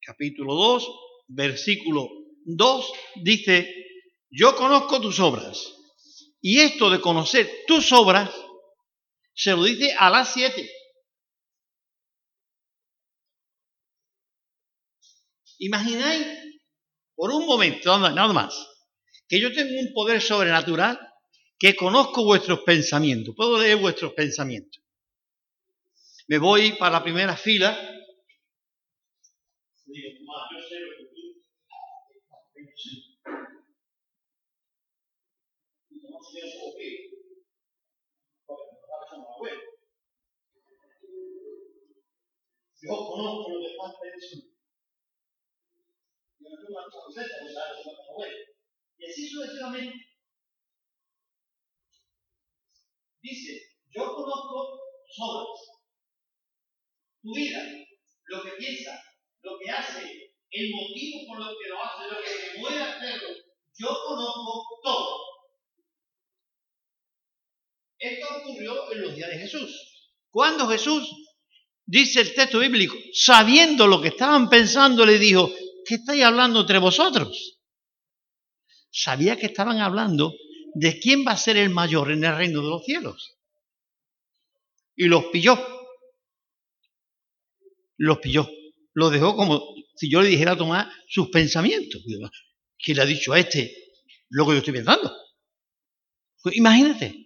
capítulo 0.00 0.54
2, 0.54 0.88
versículo 1.28 2.08
2, 2.46 2.92
dice, 3.22 3.72
yo 4.30 4.56
conozco 4.56 5.00
tus 5.00 5.20
obras. 5.20 5.72
Y 6.40 6.60
esto 6.60 6.90
de 6.90 7.00
conocer 7.00 7.64
tus 7.66 7.92
obras, 7.92 8.30
se 9.34 9.52
lo 9.52 9.62
dice 9.62 9.94
a 9.98 10.10
las 10.10 10.32
siete. 10.32 10.70
Imagináis 15.58 16.43
por 17.14 17.30
un 17.30 17.46
momento, 17.46 17.98
nada 17.98 18.32
más, 18.32 18.68
que 19.28 19.40
yo 19.40 19.52
tengo 19.52 19.80
un 19.80 19.92
poder 19.92 20.20
sobrenatural 20.20 20.98
que 21.58 21.74
conozco 21.76 22.24
vuestros 22.24 22.60
pensamientos, 22.60 23.34
puedo 23.36 23.58
leer 23.58 23.76
vuestros 23.76 24.12
pensamientos. 24.12 24.82
Me 26.26 26.38
voy 26.38 26.72
para 26.72 26.92
la 26.92 27.02
primera 27.02 27.36
fila. 27.36 27.76
Yo 42.86 42.96
conozco 42.96 43.50
lo 43.50 43.60
que 43.60 43.66
estás 43.66 43.94
pensando. 44.02 44.53
Y 48.98 49.10
así 49.10 49.28
sucesivamente. 49.28 49.96
Dice, 53.22 53.60
yo 53.94 54.14
conozco 54.14 54.80
tus 55.06 55.74
tu 57.22 57.34
vida, 57.34 57.62
lo 58.26 58.42
que 58.42 58.50
piensa, 58.58 59.02
lo 59.40 59.58
que 59.58 59.70
hace, 59.70 60.02
el 60.50 60.70
motivo 60.70 61.26
por 61.28 61.38
lo 61.38 61.58
que 61.58 61.68
lo 61.68 61.82
hace, 61.82 62.06
lo 62.10 62.20
que 62.22 62.52
te 62.52 62.58
mueve 62.58 62.82
a 62.82 62.96
hacerlo. 62.96 63.28
Yo 63.78 63.88
conozco 64.06 64.80
todo. 64.82 65.20
Esto 67.98 68.26
ocurrió 68.36 68.92
en 68.92 69.00
los 69.00 69.16
días 69.16 69.30
de 69.30 69.38
Jesús. 69.38 70.10
Cuando 70.30 70.68
Jesús, 70.68 71.08
dice 71.86 72.20
el 72.20 72.34
texto 72.34 72.58
bíblico, 72.58 72.94
sabiendo 73.14 73.86
lo 73.86 74.02
que 74.02 74.08
estaban 74.08 74.50
pensando, 74.50 75.06
le 75.06 75.18
dijo, 75.18 75.50
¿qué 75.86 75.96
estáis 75.96 76.22
hablando 76.22 76.60
entre 76.60 76.78
vosotros? 76.78 77.60
Sabía 78.90 79.36
que 79.36 79.46
estaban 79.46 79.78
hablando 79.78 80.34
de 80.74 80.98
quién 80.98 81.24
va 81.26 81.32
a 81.32 81.36
ser 81.36 81.56
el 81.56 81.70
mayor 81.70 82.10
en 82.10 82.24
el 82.24 82.36
reino 82.36 82.60
de 82.62 82.68
los 82.68 82.84
cielos. 82.84 83.36
Y 84.96 85.06
los 85.06 85.26
pilló. 85.26 85.58
Los 87.96 88.18
pilló. 88.18 88.48
Los 88.92 89.12
dejó 89.12 89.36
como 89.36 89.74
si 89.96 90.10
yo 90.10 90.22
le 90.22 90.28
dijera 90.28 90.52
a 90.52 90.56
Tomás 90.56 90.92
sus 91.08 91.28
pensamientos. 91.28 92.02
¿Quién 92.78 92.96
le 92.96 93.02
ha 93.02 93.06
dicho 93.06 93.32
a 93.32 93.38
este 93.38 93.74
lo 94.30 94.46
que 94.46 94.52
yo 94.52 94.58
estoy 94.58 94.74
pensando? 94.74 95.12
Pues 96.42 96.56
imagínate, 96.56 97.24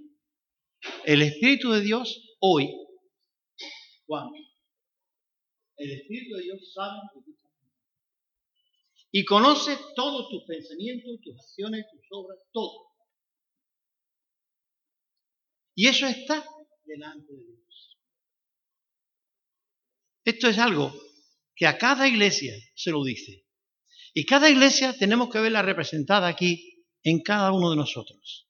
el 1.04 1.22
Espíritu 1.22 1.72
de 1.72 1.80
Dios 1.80 2.36
hoy, 2.40 2.70
Juan, 4.06 4.28
el 5.76 5.90
Espíritu 5.90 6.36
de 6.36 6.42
Dios 6.44 6.72
sabe 6.72 7.00
que 7.14 7.20
tú 7.24 7.37
y 9.10 9.24
conoce 9.24 9.78
todos 9.96 10.28
tus 10.28 10.44
pensamientos, 10.44 11.20
tus 11.22 11.34
acciones, 11.36 11.86
tus 11.90 12.06
obras, 12.10 12.38
todo. 12.52 12.88
Y 15.74 15.86
eso 15.86 16.06
está 16.06 16.44
delante 16.84 17.32
de 17.32 17.44
Dios. 17.44 17.96
Esto 20.24 20.48
es 20.48 20.58
algo 20.58 20.92
que 21.54 21.66
a 21.66 21.78
cada 21.78 22.06
iglesia 22.06 22.54
se 22.74 22.90
lo 22.90 23.04
dice. 23.04 23.46
Y 24.12 24.26
cada 24.26 24.50
iglesia 24.50 24.92
tenemos 24.98 25.30
que 25.30 25.40
verla 25.40 25.62
representada 25.62 26.28
aquí 26.28 26.84
en 27.02 27.22
cada 27.22 27.52
uno 27.52 27.70
de 27.70 27.76
nosotros. 27.76 28.48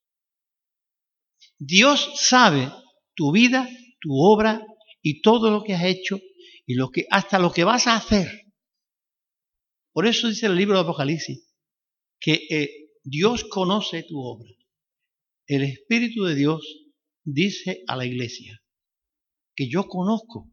Dios 1.59 2.13
sabe 2.17 2.73
tu 3.15 3.33
vida, 3.33 3.69
tu 4.01 4.11
obra 4.15 4.65
y 5.03 5.21
todo 5.23 5.51
lo 5.51 5.63
que 5.63 5.75
has 5.75 5.85
hecho 5.85 6.21
y 6.67 6.75
lo 6.75 6.91
que 6.91 7.07
hasta 7.11 7.39
lo 7.39 7.53
que 7.53 7.65
vas 7.65 7.87
a 7.87 7.97
hacer. 7.97 8.48
Por 9.99 10.07
eso 10.07 10.29
dice 10.29 10.47
el 10.47 10.55
libro 10.55 10.77
de 10.77 10.83
Apocalipsis 10.83 11.53
que 12.21 12.47
eh, 12.51 12.71
Dios 13.03 13.43
conoce 13.51 14.05
tu 14.05 14.21
obra. 14.21 14.49
El 15.45 15.65
Espíritu 15.65 16.23
de 16.23 16.37
Dios 16.37 16.63
dice 17.25 17.83
a 17.89 17.97
la 17.97 18.07
iglesia 18.07 18.63
que 19.57 19.69
yo 19.69 19.89
conozco. 19.89 20.53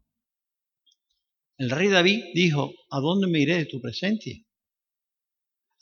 El 1.59 1.69
rey 1.69 1.89
David 1.89 2.23
dijo, 2.33 2.73
¿a 2.89 2.99
dónde 2.99 3.27
me 3.27 3.39
iré 3.39 3.57
de 3.57 3.65
tu 3.67 3.79
presencia? 3.79 4.35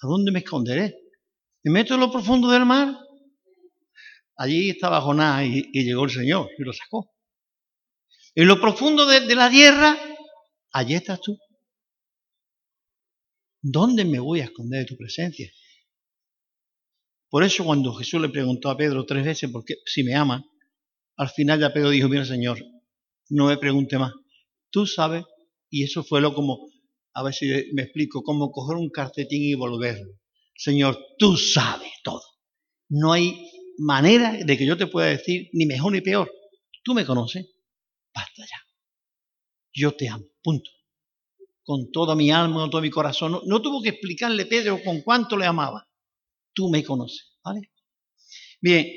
¿A 0.02 0.08
dónde 0.08 0.34
me 0.34 0.40
esconderé? 0.40 0.98
¿Me 1.64 1.72
meto 1.72 1.94
en 1.94 2.02
lo 2.02 2.12
profundo 2.12 2.50
del 2.50 2.66
mar? 2.66 2.94
Allí 4.36 4.72
estaba 4.72 5.00
Jonás 5.00 5.46
y, 5.48 5.72
llegó 5.72 6.04
el 6.04 6.12
Señor 6.12 6.50
y 6.60 6.64
lo 6.64 6.74
sacó. 6.74 7.14
En 8.36 8.46
lo 8.46 8.60
profundo 8.60 9.06
de 9.06 9.36
la 9.36 9.50
tierra, 9.50 9.98
allí 10.74 10.96
estás 10.96 11.22
tú. 11.22 11.40
¿Dónde 13.64 14.04
me 14.06 14.20
voy 14.20 14.42
a 14.42 14.46
esconder 14.46 14.82
de 14.82 14.86
tu 14.86 14.98
presencia? 14.98 15.52
Por 17.30 17.44
eso 17.44 17.64
cuando 17.64 17.94
Jesús 17.94 18.22
le 18.22 18.30
preguntó 18.30 18.70
a 18.70 18.78
Pedro 18.78 19.06
tres 19.06 19.26
veces 19.26 19.50
por 19.50 19.66
qué, 19.66 19.76
si 19.86 20.04
me 20.04 20.14
ama, 20.14 20.46
al 21.16 21.30
final 21.30 21.60
ya 21.60 21.74
Pedro 21.74 21.90
dijo, 21.90 22.10
mira 22.10 22.26
Señor, 22.26 22.60
no 23.30 23.48
me 23.48 23.58
pregunte 23.58 23.98
más. 23.98 24.14
Tú 24.70 24.86
sabes, 24.86 25.24
y 25.70 25.84
eso 25.84 26.04
fue 26.04 26.22
lo 26.22 26.36
como, 26.36 26.70
a 27.14 27.24
ver 27.24 27.34
si 27.34 27.48
me 27.74 27.84
explico, 27.84 28.22
como 28.22 28.52
coger 28.52 28.78
un 28.78 28.90
cartetín 28.90 29.42
y 29.44 29.56
volverlo. 29.56 30.20
Señor, 30.56 31.00
tú 31.18 31.36
sabes 31.38 31.92
todo. 32.04 32.22
No 32.90 33.14
hay 33.14 33.50
manera 33.78 34.34
de 34.34 34.58
que 34.58 34.66
yo 34.66 34.78
te 34.78 34.88
pueda 34.88 35.08
decir 35.08 35.50
ni 35.54 35.66
mejor 35.66 35.94
ni 35.94 36.02
peor. 36.02 36.32
Tú 36.84 36.94
me 36.94 37.06
conoces. 37.06 37.48
Basta 38.14 38.44
ya. 38.44 38.58
Yo 39.74 39.96
te 39.96 40.10
amo. 40.10 40.26
Punto 40.44 40.70
con 41.64 41.92
toda 41.92 42.16
mi 42.16 42.32
alma, 42.32 42.62
con 42.62 42.70
todo 42.70 42.82
mi 42.82 42.90
corazón. 42.90 43.40
No, 43.46 43.62
tuvo 43.62 43.82
que 43.82 43.90
explicarle 43.90 44.46
Pedro 44.46 44.82
con 44.84 45.02
cuánto 45.02 45.38
le 45.38 45.46
amaba. 45.46 45.88
Tú 46.54 46.70
me 46.70 46.84
conoces, 46.84 47.38
¿vale? 47.44 47.72
Bien, 48.62 48.88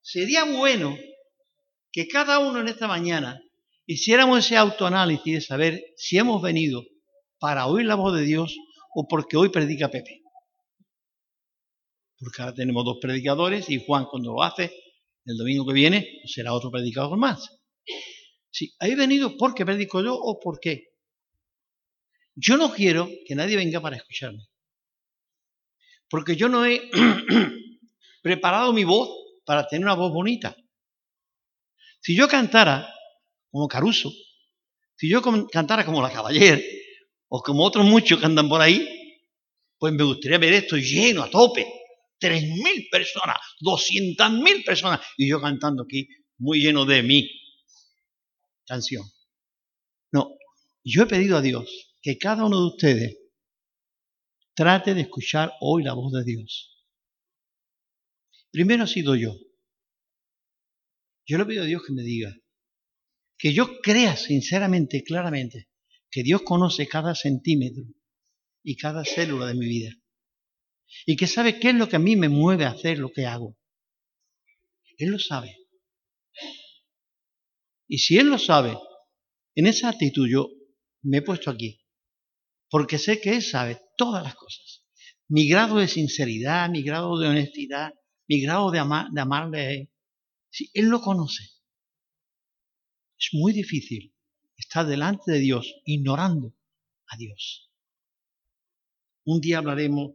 sería 0.00 0.44
bueno 0.44 0.96
que 1.92 2.08
cada 2.08 2.38
uno 2.38 2.60
en 2.60 2.68
esta 2.68 2.86
mañana 2.86 3.40
hiciéramos 3.86 4.44
ese 4.44 4.56
autoanálisis 4.56 5.34
de 5.34 5.40
saber 5.40 5.84
si 5.96 6.18
hemos 6.18 6.42
venido 6.42 6.84
para 7.38 7.66
oír 7.66 7.86
la 7.86 7.94
voz 7.94 8.16
de 8.16 8.24
Dios 8.24 8.56
o 8.94 9.06
porque 9.08 9.36
hoy 9.36 9.48
predica 9.50 9.90
Pepe. 9.90 10.22
Porque 12.18 12.42
ahora 12.42 12.54
tenemos 12.54 12.84
dos 12.84 12.98
predicadores 13.00 13.70
y 13.70 13.82
Juan 13.84 14.04
cuando 14.04 14.32
lo 14.32 14.42
hace, 14.42 14.72
el 15.24 15.36
domingo 15.36 15.66
que 15.66 15.72
viene, 15.72 16.20
será 16.26 16.52
otro 16.52 16.70
predicador 16.70 17.16
más. 17.16 17.59
Si 18.60 18.74
¿hay 18.78 18.94
venido 18.94 19.38
porque 19.38 19.64
predico 19.64 20.02
yo 20.02 20.14
o 20.14 20.38
por 20.38 20.60
qué? 20.60 20.88
Yo 22.34 22.58
no 22.58 22.70
quiero 22.70 23.08
que 23.26 23.34
nadie 23.34 23.56
venga 23.56 23.80
para 23.80 23.96
escucharme. 23.96 24.44
Porque 26.10 26.36
yo 26.36 26.50
no 26.50 26.66
he 26.66 26.90
preparado 28.22 28.74
mi 28.74 28.84
voz 28.84 29.08
para 29.46 29.66
tener 29.66 29.86
una 29.86 29.94
voz 29.94 30.12
bonita. 30.12 30.54
Si 32.02 32.14
yo 32.14 32.28
cantara 32.28 32.86
como 33.50 33.66
Caruso, 33.66 34.12
Si 34.94 35.08
yo 35.08 35.22
cantara 35.50 35.86
como 35.86 36.02
la 36.02 36.12
caballera, 36.12 36.60
o 37.28 37.40
como 37.40 37.64
otros 37.64 37.86
muchos 37.86 38.20
que 38.20 38.26
andan 38.26 38.50
por 38.50 38.60
ahí, 38.60 38.86
pues 39.78 39.94
me 39.94 40.04
gustaría 40.04 40.36
ver 40.36 40.52
esto 40.52 40.76
lleno 40.76 41.22
a 41.22 41.30
tope. 41.30 41.64
Tres 42.18 42.42
mil 42.42 42.88
personas, 42.90 43.38
doscientas 43.58 44.30
mil 44.30 44.62
personas, 44.64 45.00
y 45.16 45.30
yo 45.30 45.40
cantando 45.40 45.84
aquí, 45.84 46.06
muy 46.36 46.60
lleno 46.60 46.84
de 46.84 47.02
mi 47.02 47.39
canción. 48.70 49.04
No, 50.12 50.38
yo 50.84 51.02
he 51.02 51.06
pedido 51.06 51.36
a 51.36 51.42
Dios 51.42 51.68
que 52.00 52.18
cada 52.18 52.44
uno 52.44 52.60
de 52.60 52.66
ustedes 52.68 53.18
trate 54.54 54.94
de 54.94 55.00
escuchar 55.02 55.52
hoy 55.60 55.82
la 55.82 55.94
voz 55.94 56.12
de 56.12 56.22
Dios. 56.24 56.86
Primero 58.52 58.84
ha 58.84 58.86
sido 58.86 59.16
yo. 59.16 59.34
Yo 61.26 61.38
le 61.38 61.46
pido 61.46 61.64
a 61.64 61.66
Dios 61.66 61.82
que 61.84 61.92
me 61.92 62.02
diga, 62.02 62.32
que 63.38 63.52
yo 63.52 63.80
crea 63.80 64.16
sinceramente, 64.16 65.02
claramente, 65.02 65.68
que 66.10 66.22
Dios 66.22 66.42
conoce 66.42 66.86
cada 66.86 67.14
centímetro 67.14 67.84
y 68.62 68.76
cada 68.76 69.04
célula 69.04 69.46
de 69.46 69.54
mi 69.54 69.66
vida. 69.66 69.90
Y 71.06 71.16
que 71.16 71.26
sabe 71.26 71.58
qué 71.58 71.70
es 71.70 71.74
lo 71.74 71.88
que 71.88 71.96
a 71.96 72.00
mí 72.00 72.16
me 72.16 72.28
mueve 72.28 72.64
a 72.64 72.70
hacer 72.70 72.98
lo 72.98 73.10
que 73.10 73.26
hago. 73.26 73.56
Él 74.98 75.10
lo 75.10 75.18
sabe. 75.18 75.56
Y 77.90 77.98
si 77.98 78.18
Él 78.18 78.28
lo 78.28 78.38
sabe, 78.38 78.78
en 79.56 79.66
esa 79.66 79.88
actitud 79.88 80.28
yo 80.30 80.48
me 81.02 81.18
he 81.18 81.22
puesto 81.22 81.50
aquí. 81.50 81.84
Porque 82.70 82.98
sé 82.98 83.20
que 83.20 83.30
Él 83.30 83.42
sabe 83.42 83.80
todas 83.96 84.22
las 84.22 84.36
cosas. 84.36 84.86
Mi 85.26 85.48
grado 85.48 85.78
de 85.78 85.88
sinceridad, 85.88 86.70
mi 86.70 86.84
grado 86.84 87.18
de 87.18 87.26
honestidad, 87.26 87.92
mi 88.28 88.40
grado 88.42 88.70
de, 88.70 88.78
de 88.78 89.20
amarle 89.20 89.60
a 89.60 89.70
Él. 89.72 89.92
Si 90.50 90.70
Él 90.72 90.86
lo 90.86 91.00
conoce. 91.00 91.42
Es 93.18 93.30
muy 93.32 93.52
difícil 93.52 94.14
estar 94.56 94.86
delante 94.86 95.32
de 95.32 95.40
Dios 95.40 95.74
ignorando 95.84 96.54
a 97.08 97.16
Dios. 97.16 97.72
Un 99.24 99.40
día 99.40 99.58
hablaremos 99.58 100.12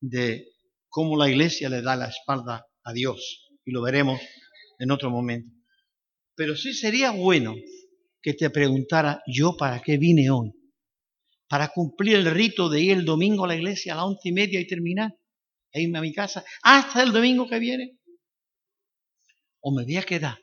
de 0.00 0.48
cómo 0.88 1.16
la 1.16 1.30
iglesia 1.30 1.68
le 1.68 1.82
da 1.82 1.94
la 1.94 2.08
espalda 2.08 2.66
a 2.82 2.92
Dios 2.92 3.48
y 3.64 3.70
lo 3.70 3.80
veremos 3.80 4.20
en 4.80 4.90
otro 4.90 5.08
momento. 5.08 5.55
Pero 6.36 6.54
sí 6.54 6.74
sería 6.74 7.10
bueno 7.10 7.54
que 8.22 8.34
te 8.34 8.50
preguntara 8.50 9.22
yo 9.26 9.56
para 9.56 9.80
qué 9.80 9.96
vine 9.96 10.30
hoy. 10.30 10.52
Para 11.48 11.68
cumplir 11.68 12.16
el 12.16 12.30
rito 12.30 12.68
de 12.68 12.82
ir 12.82 12.92
el 12.92 13.04
domingo 13.04 13.44
a 13.44 13.48
la 13.48 13.56
iglesia 13.56 13.94
a 13.94 13.96
las 13.96 14.04
once 14.04 14.28
y 14.28 14.32
media 14.32 14.60
y 14.60 14.66
terminar, 14.66 15.16
e 15.72 15.82
irme 15.82 15.98
a 15.98 16.02
mi 16.02 16.12
casa 16.12 16.44
hasta 16.62 17.02
el 17.02 17.12
domingo 17.12 17.48
que 17.48 17.58
viene. 17.58 17.98
O 19.60 19.74
me 19.74 19.84
voy 19.84 19.96
a 19.96 20.02
quedar 20.02 20.38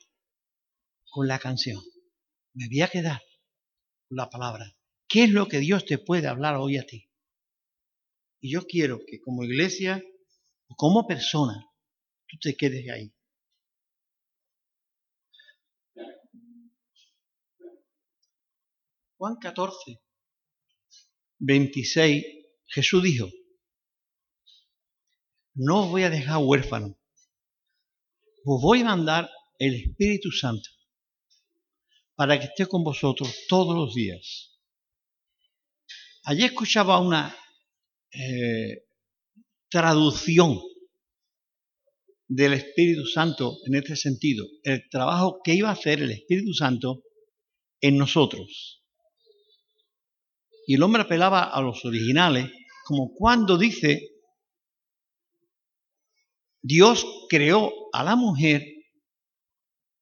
con 1.09 1.27
la 1.27 1.39
canción. 1.39 1.81
Me 2.53 2.67
voy 2.67 2.81
a 2.81 2.87
quedar 2.87 3.21
con 4.07 4.17
la 4.17 4.29
palabra. 4.29 4.75
¿Qué 5.07 5.25
es 5.25 5.29
lo 5.29 5.47
que 5.47 5.59
Dios 5.59 5.85
te 5.85 5.99
puede 5.99 6.27
hablar 6.27 6.55
hoy 6.55 6.77
a 6.77 6.85
ti? 6.85 7.09
Y 8.41 8.51
yo 8.53 8.65
quiero 8.65 8.99
que 9.05 9.19
como 9.19 9.43
iglesia 9.43 10.01
o 10.67 10.75
como 10.75 11.05
persona, 11.05 11.65
tú 12.27 12.37
te 12.41 12.55
quedes 12.55 12.89
ahí. 12.89 13.13
Juan 19.23 19.37
14, 19.37 20.01
26, 21.39 22.25
Jesús 22.67 23.01
dijo, 23.01 23.29
no 25.53 25.85
os 25.85 25.91
voy 25.91 26.03
a 26.03 26.09
dejar 26.09 26.39
huérfano, 26.43 26.99
os 28.43 28.61
voy 28.61 28.81
a 28.81 28.83
mandar 28.83 29.29
el 29.59 29.75
Espíritu 29.75 30.29
Santo 30.29 30.69
para 32.15 32.37
que 32.37 32.47
esté 32.47 32.65
con 32.65 32.83
vosotros 32.83 33.33
todos 33.47 33.73
los 33.73 33.95
días. 33.95 34.59
Allí 36.25 36.43
escuchaba 36.43 36.99
una 36.99 37.33
eh, 38.11 38.87
traducción 39.69 40.59
del 42.27 42.55
Espíritu 42.55 43.05
Santo 43.05 43.55
en 43.67 43.75
este 43.75 43.95
sentido, 43.95 44.45
el 44.63 44.89
trabajo 44.89 45.39
que 45.41 45.53
iba 45.53 45.69
a 45.69 45.79
hacer 45.79 46.01
el 46.01 46.11
Espíritu 46.11 46.53
Santo 46.53 47.03
en 47.79 47.97
nosotros. 47.97 48.82
Y 50.67 50.75
el 50.75 50.83
hombre 50.83 51.03
apelaba 51.03 51.43
a 51.43 51.61
los 51.61 51.83
originales, 51.85 52.49
como 52.85 53.13
cuando 53.13 53.57
dice, 53.57 54.09
Dios 56.61 57.05
creó 57.29 57.71
a 57.91 58.03
la 58.03 58.15
mujer 58.15 58.63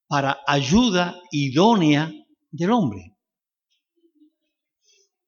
para 0.08 0.40
ayuda 0.46 1.20
idónea 1.32 2.12
del 2.52 2.72
hombre. 2.72 3.16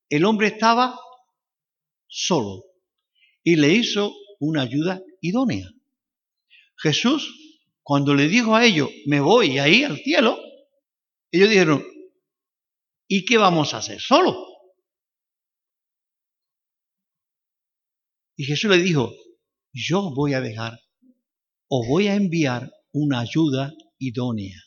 El 0.09 0.25
hombre 0.25 0.47
estaba 0.47 0.99
solo 2.07 2.65
y 3.43 3.55
le 3.55 3.73
hizo 3.73 4.13
una 4.39 4.61
ayuda 4.61 5.01
idónea. 5.21 5.71
Jesús, 6.77 7.59
cuando 7.81 8.13
le 8.13 8.27
dijo 8.27 8.55
a 8.55 8.65
ellos, 8.65 8.89
me 9.07 9.19
voy 9.19 9.57
ahí 9.57 9.83
al 9.83 9.97
cielo, 9.97 10.37
ellos 11.31 11.49
dijeron, 11.49 11.83
¿y 13.07 13.25
qué 13.25 13.37
vamos 13.37 13.73
a 13.73 13.77
hacer? 13.77 13.99
Solo. 13.99 14.52
Y 18.35 18.45
Jesús 18.45 18.69
le 18.69 18.77
dijo, 18.77 19.11
yo 19.73 20.11
voy 20.13 20.33
a 20.33 20.41
dejar 20.41 20.79
o 21.67 21.85
voy 21.87 22.07
a 22.07 22.15
enviar 22.15 22.71
una 22.91 23.19
ayuda 23.19 23.73
idónea. 23.99 24.57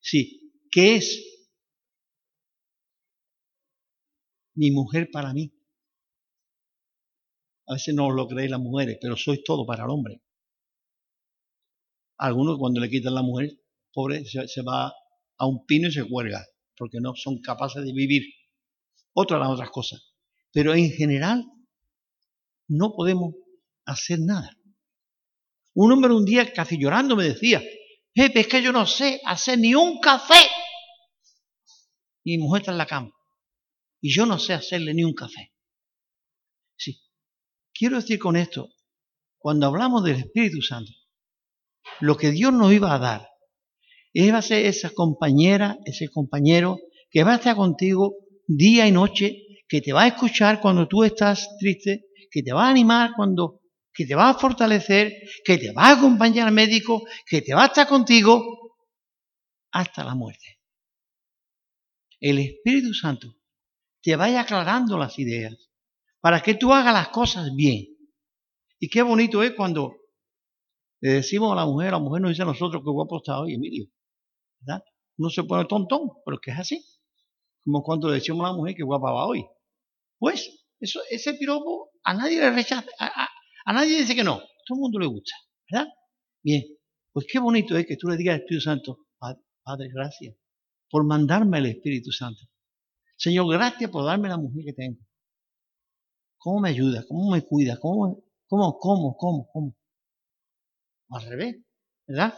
Sí, 0.00 0.52
¿qué 0.70 0.96
es 0.96 1.24
mi 4.54 4.70
mujer 4.70 5.08
para 5.10 5.32
mí? 5.32 5.50
A 7.66 7.74
veces 7.74 7.94
no 7.94 8.10
lo 8.10 8.28
creéis 8.28 8.50
las 8.50 8.60
mujeres, 8.60 8.98
pero 9.00 9.16
sois 9.16 9.42
todo 9.42 9.64
para 9.64 9.84
el 9.84 9.90
hombre. 9.90 10.22
Algunos 12.18 12.58
cuando 12.58 12.80
le 12.80 12.90
quitan 12.90 13.14
la 13.14 13.22
mujer, 13.22 13.50
pobre, 13.92 14.24
se, 14.26 14.62
va 14.62 14.92
a 15.38 15.46
un 15.46 15.64
pino 15.66 15.88
y 15.88 15.92
se 15.92 16.06
cuelga, 16.06 16.44
porque 16.76 16.98
no 17.00 17.14
son 17.16 17.40
capaces 17.40 17.84
de 17.84 17.92
vivir. 17.92 18.22
Otras 19.14 19.40
las 19.40 19.50
otras 19.50 19.70
cosas. 19.70 20.13
Pero 20.54 20.72
en 20.72 20.90
general 20.92 21.44
no 22.68 22.94
podemos 22.94 23.34
hacer 23.84 24.20
nada. 24.20 24.56
Un 25.74 25.92
hombre 25.92 26.14
un 26.14 26.24
día 26.24 26.50
casi 26.52 26.78
llorando 26.78 27.16
me 27.16 27.24
decía, 27.24 27.60
Jefe, 28.14 28.40
es 28.40 28.46
que 28.46 28.62
yo 28.62 28.72
no 28.72 28.86
sé 28.86 29.20
hacer 29.24 29.58
ni 29.58 29.74
un 29.74 29.98
café. 29.98 30.48
Y 32.22 32.38
mi 32.38 32.44
mujer 32.44 32.62
está 32.62 32.72
en 32.72 32.78
la 32.78 32.86
cama. 32.86 33.10
Y 34.00 34.14
yo 34.14 34.26
no 34.26 34.38
sé 34.38 34.52
hacerle 34.54 34.94
ni 34.94 35.02
un 35.02 35.14
café. 35.14 35.52
Sí. 36.76 37.00
Quiero 37.74 37.96
decir 37.96 38.20
con 38.20 38.36
esto, 38.36 38.68
cuando 39.38 39.66
hablamos 39.66 40.04
del 40.04 40.16
Espíritu 40.16 40.62
Santo, 40.62 40.92
lo 42.00 42.16
que 42.16 42.30
Dios 42.30 42.52
nos 42.52 42.72
iba 42.72 42.94
a 42.94 42.98
dar, 43.00 43.28
iba 44.12 44.38
a 44.38 44.42
ser 44.42 44.66
esa 44.66 44.90
compañera, 44.90 45.78
ese 45.84 46.08
compañero 46.08 46.78
que 47.10 47.24
va 47.24 47.32
a 47.32 47.36
estar 47.36 47.56
contigo 47.56 48.14
día 48.46 48.86
y 48.86 48.92
noche, 48.92 49.43
que 49.68 49.80
te 49.80 49.92
va 49.92 50.02
a 50.02 50.08
escuchar 50.08 50.60
cuando 50.60 50.86
tú 50.86 51.04
estás 51.04 51.48
triste, 51.58 52.06
que 52.30 52.42
te 52.42 52.52
va 52.52 52.66
a 52.66 52.70
animar 52.70 53.12
cuando 53.16 53.60
que 53.94 54.06
te 54.06 54.14
va 54.16 54.30
a 54.30 54.34
fortalecer, 54.34 55.12
que 55.44 55.56
te 55.56 55.72
va 55.72 55.86
a 55.86 55.98
acompañar 55.98 56.48
al 56.48 56.54
médico, 56.54 57.04
que 57.26 57.42
te 57.42 57.54
va 57.54 57.62
a 57.62 57.66
estar 57.66 57.86
contigo 57.86 58.42
hasta 59.70 60.02
la 60.02 60.16
muerte. 60.16 60.58
El 62.20 62.40
Espíritu 62.40 62.92
Santo 62.92 63.36
te 64.02 64.16
vaya 64.16 64.40
aclarando 64.40 64.98
las 64.98 65.16
ideas 65.18 65.70
para 66.20 66.42
que 66.42 66.54
tú 66.54 66.72
hagas 66.72 66.92
las 66.92 67.08
cosas 67.08 67.54
bien. 67.54 67.86
Y 68.80 68.88
qué 68.88 69.02
bonito 69.02 69.42
es 69.42 69.52
cuando 69.52 69.96
le 71.00 71.12
decimos 71.12 71.52
a 71.52 71.56
la 71.56 71.66
mujer, 71.66 71.92
la 71.92 71.98
mujer 71.98 72.22
nos 72.22 72.30
dice 72.30 72.42
a 72.42 72.46
nosotros 72.46 72.82
que 72.82 72.90
guapo 72.90 73.18
está 73.18 73.38
hoy, 73.38 73.54
Emilio. 73.54 73.86
¿Verdad? 74.60 74.82
Uno 75.18 75.30
se 75.30 75.44
pone 75.44 75.66
tontón, 75.66 76.10
pero 76.24 76.38
que 76.38 76.50
es 76.50 76.58
así. 76.58 76.84
Como 77.64 77.82
cuando 77.82 78.08
le 78.08 78.14
decimos 78.14 78.44
a 78.44 78.50
la 78.50 78.56
mujer 78.56 78.74
que 78.74 78.82
guapa 78.82 79.12
va 79.12 79.26
hoy. 79.26 79.44
Pues 80.18 80.66
eso, 80.80 81.00
ese 81.10 81.34
piropo 81.34 81.90
a 82.02 82.14
nadie 82.14 82.40
le 82.40 82.50
rechaza, 82.50 82.86
a 82.98 83.72
nadie 83.72 84.00
dice 84.00 84.14
que 84.14 84.24
no, 84.24 84.38
todo 84.66 84.76
el 84.76 84.80
mundo 84.80 84.98
le 84.98 85.06
gusta, 85.06 85.34
¿verdad? 85.70 85.88
Bien, 86.42 86.62
pues 87.12 87.26
qué 87.30 87.38
bonito 87.38 87.76
es 87.76 87.86
que 87.86 87.96
tú 87.96 88.08
le 88.08 88.16
digas 88.16 88.34
al 88.34 88.40
Espíritu 88.40 88.62
Santo, 88.62 88.98
Padre, 89.62 89.88
gracias 89.92 90.36
por 90.90 91.06
mandarme 91.06 91.58
el 91.58 91.66
Espíritu 91.66 92.12
Santo. 92.12 92.40
Señor, 93.16 93.50
gracias 93.50 93.90
por 93.90 94.04
darme 94.04 94.28
la 94.28 94.36
mujer 94.36 94.64
que 94.66 94.72
tengo. 94.74 95.00
¿Cómo 96.36 96.60
me 96.60 96.68
ayuda? 96.68 97.04
¿Cómo 97.08 97.30
me 97.30 97.42
cuida? 97.42 97.78
¿Cómo, 97.80 98.22
cómo, 98.46 98.78
cómo, 98.78 99.16
cómo, 99.16 99.48
cómo? 99.50 99.76
Al 101.08 101.22
revés, 101.22 101.56
¿verdad? 102.06 102.34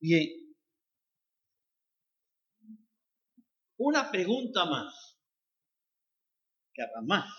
Bien. 0.00 0.43
Una 3.78 4.10
pregunta 4.10 4.64
más. 4.66 5.18
Que 6.72 6.82
más. 7.04 7.32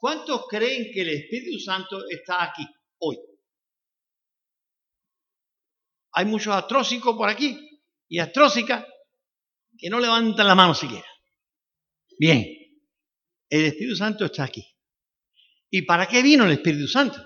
¿Cuántos 0.00 0.46
creen 0.48 0.90
que 0.92 1.02
el 1.02 1.08
Espíritu 1.10 1.58
Santo 1.58 2.04
está 2.08 2.44
aquí 2.44 2.66
hoy? 2.98 3.18
Hay 6.12 6.24
muchos 6.24 6.54
astróxicos 6.54 7.16
por 7.16 7.28
aquí 7.28 7.58
y 8.08 8.18
astróxicas. 8.18 8.84
que 9.78 9.90
no 9.90 10.00
levantan 10.00 10.46
la 10.46 10.54
mano 10.54 10.74
siquiera. 10.74 11.06
Bien, 12.18 12.46
el 13.50 13.66
Espíritu 13.66 13.94
Santo 13.96 14.24
está 14.24 14.44
aquí. 14.44 14.66
¿Y 15.70 15.82
para 15.82 16.06
qué 16.06 16.22
vino 16.22 16.44
el 16.44 16.52
Espíritu 16.52 16.88
Santo? 16.88 17.22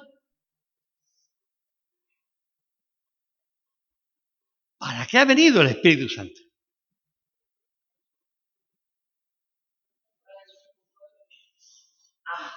¿Para 4.78 5.06
qué 5.06 5.18
ha 5.18 5.24
venido 5.24 5.60
el 5.60 5.68
Espíritu 5.68 6.08
Santo? 6.08 6.40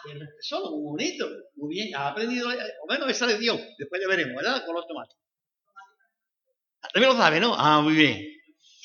Ah, 0.06 0.26
solo 0.42 0.72
muy 0.72 0.84
bonito, 0.84 1.28
muy 1.56 1.76
bien, 1.76 1.96
ha 1.96 2.10
aprendido, 2.10 2.50
o 2.50 2.92
menos 2.92 3.10
esa 3.10 3.28
Dios, 3.28 3.60
después 3.78 4.02
ya 4.02 4.08
veremos, 4.08 4.36
¿verdad? 4.36 4.66
Con 4.66 4.76
los 4.76 4.86
tomates. 4.88 5.18
También 6.94 7.13
lo 7.13 7.18
sabe, 7.18 7.39
¿no? 7.39 7.56
Ah, 7.56 7.82
muy 7.82 7.94
bien. 7.94 8.20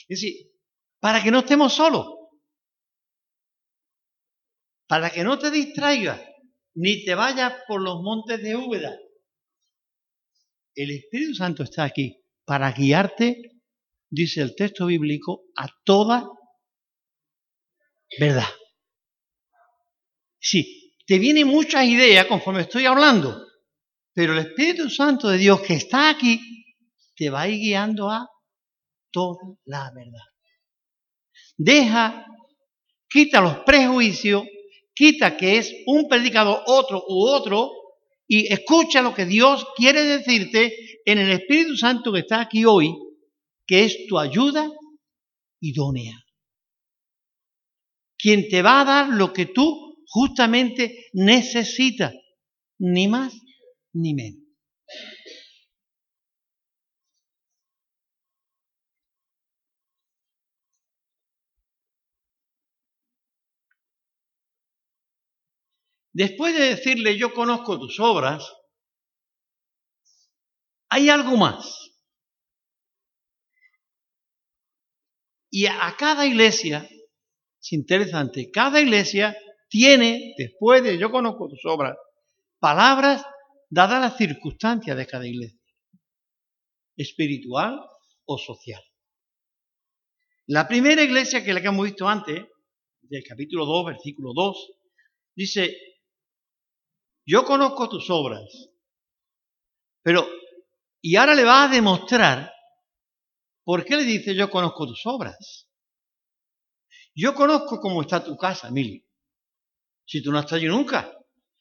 Es 0.08 0.20
decir, 0.20 0.52
para 1.00 1.22
que 1.22 1.30
no 1.30 1.40
estemos 1.40 1.74
solos, 1.74 2.06
para 4.86 5.10
que 5.10 5.24
no 5.24 5.38
te 5.38 5.50
distraigas, 5.50 6.20
ni 6.74 7.04
te 7.04 7.14
vayas 7.14 7.52
por 7.66 7.82
los 7.82 8.00
montes 8.00 8.40
de 8.42 8.56
Úbeda. 8.56 8.96
El 10.74 10.92
Espíritu 10.92 11.34
Santo 11.34 11.64
está 11.64 11.82
aquí 11.84 12.24
para 12.44 12.70
guiarte, 12.70 13.60
dice 14.08 14.40
el 14.40 14.54
texto 14.54 14.86
bíblico, 14.86 15.42
a 15.56 15.66
toda 15.84 16.30
verdad. 18.18 18.48
Sí, 20.38 20.77
te 21.08 21.18
vienen 21.18 21.48
muchas 21.48 21.86
ideas 21.86 22.26
conforme 22.26 22.60
estoy 22.60 22.84
hablando, 22.84 23.46
pero 24.12 24.34
el 24.34 24.40
Espíritu 24.40 24.90
Santo 24.90 25.30
de 25.30 25.38
Dios 25.38 25.62
que 25.62 25.72
está 25.72 26.10
aquí 26.10 26.38
te 27.16 27.30
va 27.30 27.42
a 27.42 27.48
ir 27.48 27.58
guiando 27.58 28.10
a 28.10 28.28
toda 29.10 29.38
la 29.64 29.90
verdad. 29.94 30.26
Deja, 31.56 32.26
quita 33.08 33.40
los 33.40 33.60
prejuicios, 33.60 34.44
quita 34.94 35.34
que 35.34 35.56
es 35.56 35.74
un 35.86 36.08
predicador 36.08 36.62
otro 36.66 37.02
u 37.08 37.26
otro 37.26 37.70
y 38.26 38.52
escucha 38.52 39.00
lo 39.00 39.14
que 39.14 39.24
Dios 39.24 39.66
quiere 39.74 40.04
decirte 40.04 40.76
en 41.06 41.20
el 41.20 41.30
Espíritu 41.30 41.74
Santo 41.74 42.12
que 42.12 42.20
está 42.20 42.42
aquí 42.42 42.66
hoy, 42.66 42.94
que 43.66 43.84
es 43.84 44.06
tu 44.06 44.18
ayuda 44.18 44.70
idónea. 45.62 46.22
Quien 48.18 48.46
te 48.50 48.60
va 48.60 48.82
a 48.82 48.84
dar 48.84 49.08
lo 49.08 49.32
que 49.32 49.46
tú 49.46 49.87
justamente 50.08 51.06
necesitas, 51.12 52.14
ni 52.78 53.08
más 53.08 53.34
ni 53.92 54.14
menos. 54.14 54.42
Después 66.12 66.52
de 66.54 66.74
decirle 66.74 67.16
yo 67.16 67.32
conozco 67.32 67.78
tus 67.78 68.00
obras, 68.00 68.52
hay 70.90 71.10
algo 71.10 71.36
más. 71.36 71.92
Y 75.50 75.66
a 75.66 75.94
cada 75.96 76.26
iglesia, 76.26 76.88
es 77.60 77.72
interesante, 77.72 78.50
cada 78.50 78.80
iglesia 78.80 79.36
tiene, 79.68 80.34
después 80.36 80.82
de 80.82 80.98
yo 80.98 81.10
conozco 81.10 81.48
tus 81.48 81.64
obras, 81.66 81.96
palabras 82.58 83.24
dadas 83.70 84.00
las 84.00 84.16
circunstancias 84.16 84.96
de 84.96 85.06
cada 85.06 85.26
iglesia, 85.26 85.60
espiritual 86.96 87.80
o 88.24 88.38
social. 88.38 88.82
La 90.46 90.66
primera 90.66 91.02
iglesia 91.02 91.44
que 91.44 91.52
la 91.52 91.60
que 91.60 91.68
hemos 91.68 91.84
visto 91.84 92.08
antes, 92.08 92.42
del 93.02 93.22
capítulo 93.22 93.66
2, 93.66 93.86
versículo 93.86 94.32
2, 94.34 94.72
dice, 95.34 95.76
yo 97.26 97.44
conozco 97.44 97.88
tus 97.88 98.08
obras, 98.10 98.70
pero, 100.02 100.26
y 101.02 101.16
ahora 101.16 101.34
le 101.34 101.44
va 101.44 101.64
a 101.64 101.68
demostrar 101.68 102.50
por 103.62 103.84
qué 103.84 103.96
le 103.96 104.04
dice 104.04 104.34
yo 104.34 104.48
conozco 104.50 104.86
tus 104.86 105.04
obras. 105.04 105.68
Yo 107.14 107.34
conozco 107.34 107.80
cómo 107.80 108.00
está 108.00 108.24
tu 108.24 108.36
casa, 108.36 108.68
Emilio. 108.68 109.02
Si 110.08 110.22
tú 110.22 110.32
no 110.32 110.38
has 110.38 110.46
estado 110.46 110.60
allí 110.60 110.68
nunca, 110.68 111.14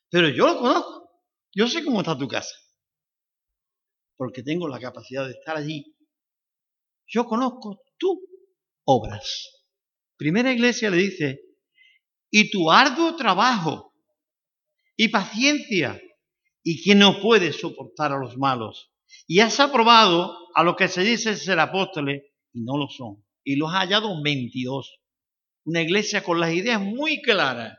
pero 0.10 0.29
yo 0.29 0.47
lo 0.47 0.57
conozco. 0.57 1.12
Yo 1.53 1.67
sé 1.67 1.83
cómo 1.83 1.99
está 1.99 2.17
tu 2.17 2.29
casa. 2.29 2.55
Porque 4.15 4.41
tengo 4.41 4.69
la 4.69 4.79
capacidad 4.79 5.25
de 5.25 5.33
estar 5.33 5.57
allí. 5.57 5.93
Yo 7.05 7.25
conozco 7.25 7.83
tus 7.97 8.17
obras. 8.86 9.65
Primera 10.15 10.53
iglesia 10.53 10.89
le 10.89 10.97
dice, 10.97 11.41
y 12.31 12.49
tu 12.49 12.71
arduo 12.71 13.17
trabajo 13.17 13.93
y 14.95 15.10
paciencia. 15.10 16.01
¿Y 16.63 16.81
quién 16.83 16.99
no 16.99 17.21
puede 17.21 17.51
soportar 17.51 18.13
a 18.13 18.17
los 18.17 18.38
malos? 18.38 18.93
Y 19.25 19.41
has 19.41 19.60
aprobado 19.60 20.38
a 20.55 20.63
los 20.63 20.77
que 20.77 20.88
se 20.88 21.01
dice 21.01 21.36
ser 21.36 21.60
apóstoles 21.60 22.23
y 22.53 22.63
no 22.63 22.77
lo 22.77 22.88
son. 22.88 23.25
Y 23.43 23.57
los 23.57 23.73
ha 23.73 23.79
hallado 23.79 24.21
mentirosos. 24.21 24.99
Una 25.65 25.81
iglesia 25.81 26.23
con 26.23 26.39
las 26.39 26.53
ideas 26.53 26.81
muy 26.81 27.21
claras. 27.21 27.77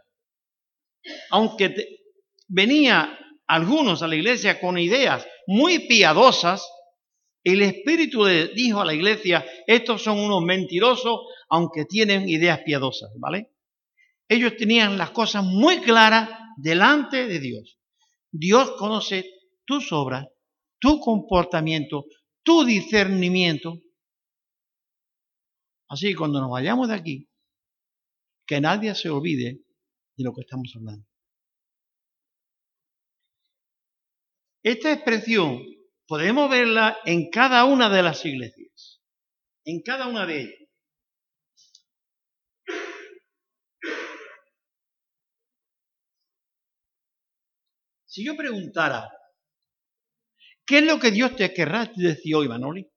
Aunque 1.30 1.74
venía 2.46 3.18
algunos 3.46 4.02
a 4.02 4.08
la 4.08 4.16
iglesia 4.16 4.60
con 4.60 4.78
ideas 4.78 5.26
muy 5.46 5.86
piadosas, 5.88 6.68
el 7.44 7.62
Espíritu 7.62 8.24
le 8.24 8.48
dijo 8.48 8.80
a 8.80 8.84
la 8.84 8.94
iglesia, 8.94 9.44
estos 9.66 10.02
son 10.02 10.18
unos 10.18 10.42
mentirosos, 10.42 11.20
aunque 11.48 11.84
tienen 11.86 12.28
ideas 12.28 12.60
piadosas, 12.64 13.10
¿vale? 13.16 13.52
Ellos 14.28 14.56
tenían 14.56 14.98
las 14.98 15.10
cosas 15.10 15.44
muy 15.44 15.80
claras 15.80 16.28
delante 16.58 17.26
de 17.26 17.40
Dios. 17.40 17.78
Dios 18.30 18.72
conoce 18.72 19.24
tus 19.64 19.92
obras, 19.92 20.26
tu 20.78 21.00
comportamiento, 21.00 22.04
tu 22.42 22.64
discernimiento. 22.64 23.80
Así 25.88 26.08
que 26.08 26.16
cuando 26.16 26.40
nos 26.40 26.50
vayamos 26.50 26.88
de 26.88 26.94
aquí, 26.94 27.28
que 28.46 28.60
nadie 28.60 28.94
se 28.94 29.08
olvide 29.08 29.60
de 30.18 30.24
lo 30.24 30.34
que 30.34 30.42
estamos 30.42 30.72
hablando. 30.74 31.06
Esta 34.64 34.92
expresión 34.92 35.62
podemos 36.06 36.50
verla 36.50 36.98
en 37.04 37.30
cada 37.30 37.64
una 37.64 37.88
de 37.88 38.02
las 38.02 38.24
iglesias, 38.24 39.00
en 39.64 39.80
cada 39.82 40.08
una 40.08 40.26
de 40.26 40.40
ellas. 40.42 40.68
Si 48.06 48.24
yo 48.24 48.36
preguntara, 48.36 49.08
¿qué 50.66 50.78
es 50.78 50.84
lo 50.84 50.98
que 50.98 51.12
Dios 51.12 51.36
te 51.36 51.54
querrá 51.54 51.90
decir 51.94 52.34
hoy, 52.34 52.48
Manoli? 52.48 52.90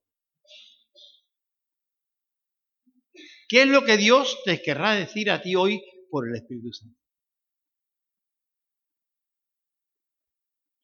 ¿Qué 3.48 3.62
es 3.62 3.68
lo 3.68 3.84
que 3.84 3.98
Dios 3.98 4.42
te 4.44 4.60
querrá 4.60 4.94
decir 4.94 5.30
a 5.30 5.40
ti 5.40 5.54
hoy 5.54 5.80
por 6.10 6.28
el 6.28 6.34
Espíritu 6.34 6.72
Santo? 6.72 7.01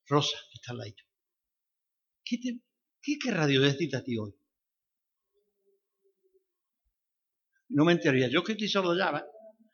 Rosa, 0.09 0.37
que 0.51 0.55
está 0.55 0.73
al 0.73 0.79
lado. 0.79 0.93
¿Qué, 2.25 2.39
¿Qué 3.03 3.19
querrá 3.23 3.47
Dios 3.47 3.63
decirte 3.63 3.97
a 3.97 4.03
ti 4.03 4.17
hoy? 4.19 4.35
No 7.69 7.85
me 7.85 7.93
enteraría. 7.93 8.29
Yo 8.29 8.43
que 8.43 8.53
estoy 8.53 8.69
solo 8.69 8.97
ya, 8.97 9.13
¿verdad? 9.13 9.29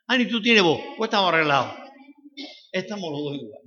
Ah, 0.06 0.18
ni 0.18 0.26
tú 0.26 0.42
tienes 0.42 0.62
voz. 0.62 0.80
Pues 0.96 1.08
estamos 1.08 1.32
arreglados. 1.32 1.74
Estamos 2.72 3.10
los 3.10 3.22
dos 3.22 3.36
igual. 3.36 3.62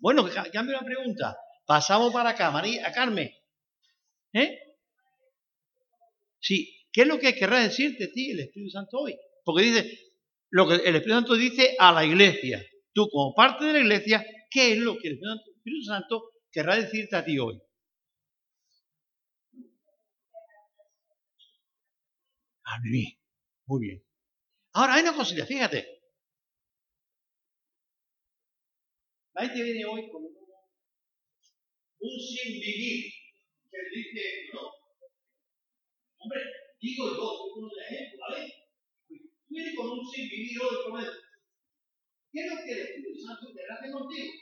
Bueno, 0.00 0.28
cambio 0.52 0.76
la 0.76 0.84
pregunta. 0.84 1.36
Pasamos 1.66 2.12
para 2.12 2.30
acá, 2.30 2.50
María, 2.50 2.88
a 2.88 2.92
Carmen. 2.92 3.30
¿Eh? 4.32 4.58
Sí, 6.40 6.74
¿qué 6.90 7.02
es 7.02 7.06
lo 7.06 7.18
que 7.18 7.34
querrá 7.34 7.60
decirte 7.60 8.04
a 8.04 8.10
ti 8.10 8.30
el 8.30 8.40
Espíritu 8.40 8.70
Santo 8.70 8.98
hoy? 8.98 9.16
Porque 9.44 9.64
dice, 9.64 9.98
lo 10.50 10.66
que 10.66 10.74
el 10.76 10.96
Espíritu 10.96 11.20
Santo 11.20 11.34
dice 11.34 11.76
a 11.78 11.92
la 11.92 12.04
iglesia. 12.04 12.64
Tú, 12.92 13.08
como 13.10 13.34
parte 13.34 13.66
de 13.66 13.74
la 13.74 13.80
iglesia, 13.80 14.24
¿qué 14.50 14.72
es 14.72 14.78
lo 14.78 14.98
que 14.98 15.08
el 15.08 15.14
Espíritu 15.14 15.36
Santo 15.36 15.51
querrá 16.50 16.76
decirte 16.76 17.16
a 17.16 17.24
ti 17.24 17.38
hoy? 17.38 17.60
A 22.64 22.78
mí. 22.80 23.18
Muy 23.66 23.86
bien. 23.86 24.04
Ahora, 24.72 24.94
hay 24.94 25.02
una 25.02 25.14
cosita, 25.14 25.46
fíjate. 25.46 26.02
Maite 29.34 29.62
viene 29.62 29.84
hoy 29.84 30.10
con 30.10 30.22
un 30.24 32.20
sin 32.20 32.60
vivir 32.60 33.12
que 33.70 33.78
dice, 33.94 34.50
no, 34.52 34.60
hombre, 36.18 36.40
digo 36.80 37.08
yo, 37.08 37.68
de 37.74 37.82
ejemplo, 37.82 38.18
¿vale? 38.28 38.52
Viene 39.48 39.74
con 39.74 39.90
un 39.90 40.06
sin 40.10 40.28
vivir 40.28 40.60
hoy 40.60 40.90
con 40.90 41.00
él. 41.00 41.10
¿Qué 42.32 42.40
es 42.40 42.46
lo 42.50 42.56
que 42.64 42.72
el 42.72 42.78
Espíritu 42.78 43.20
Santo 43.20 43.52
te 43.54 43.60
hace 43.72 43.90
contigo? 43.90 44.41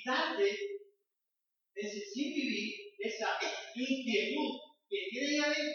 Quitarte 0.00 0.48
ese 1.74 2.00
sin 2.12 2.34
vivir, 2.34 2.74
esa 2.98 3.28
inquietud 3.74 4.60
que 4.88 4.96
tiene 5.10 5.44
ahí 5.44 5.72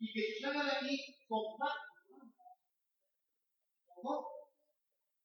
y 0.00 0.12
que 0.12 0.32
se 0.32 0.40
salga 0.40 0.64
de 0.64 0.70
aquí 0.70 0.98
con 1.28 1.58
paz. 1.58 1.74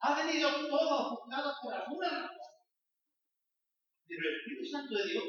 Ha 0.01 0.25
venido 0.25 0.49
todo 0.67 1.11
buscado 1.11 1.53
por 1.61 1.73
alguna 1.73 2.09
razón. 2.09 2.37
Pero 4.07 4.21
el 4.21 4.35
Espíritu 4.37 4.65
Santo 4.69 4.95
de 4.95 5.11
Dios 5.11 5.23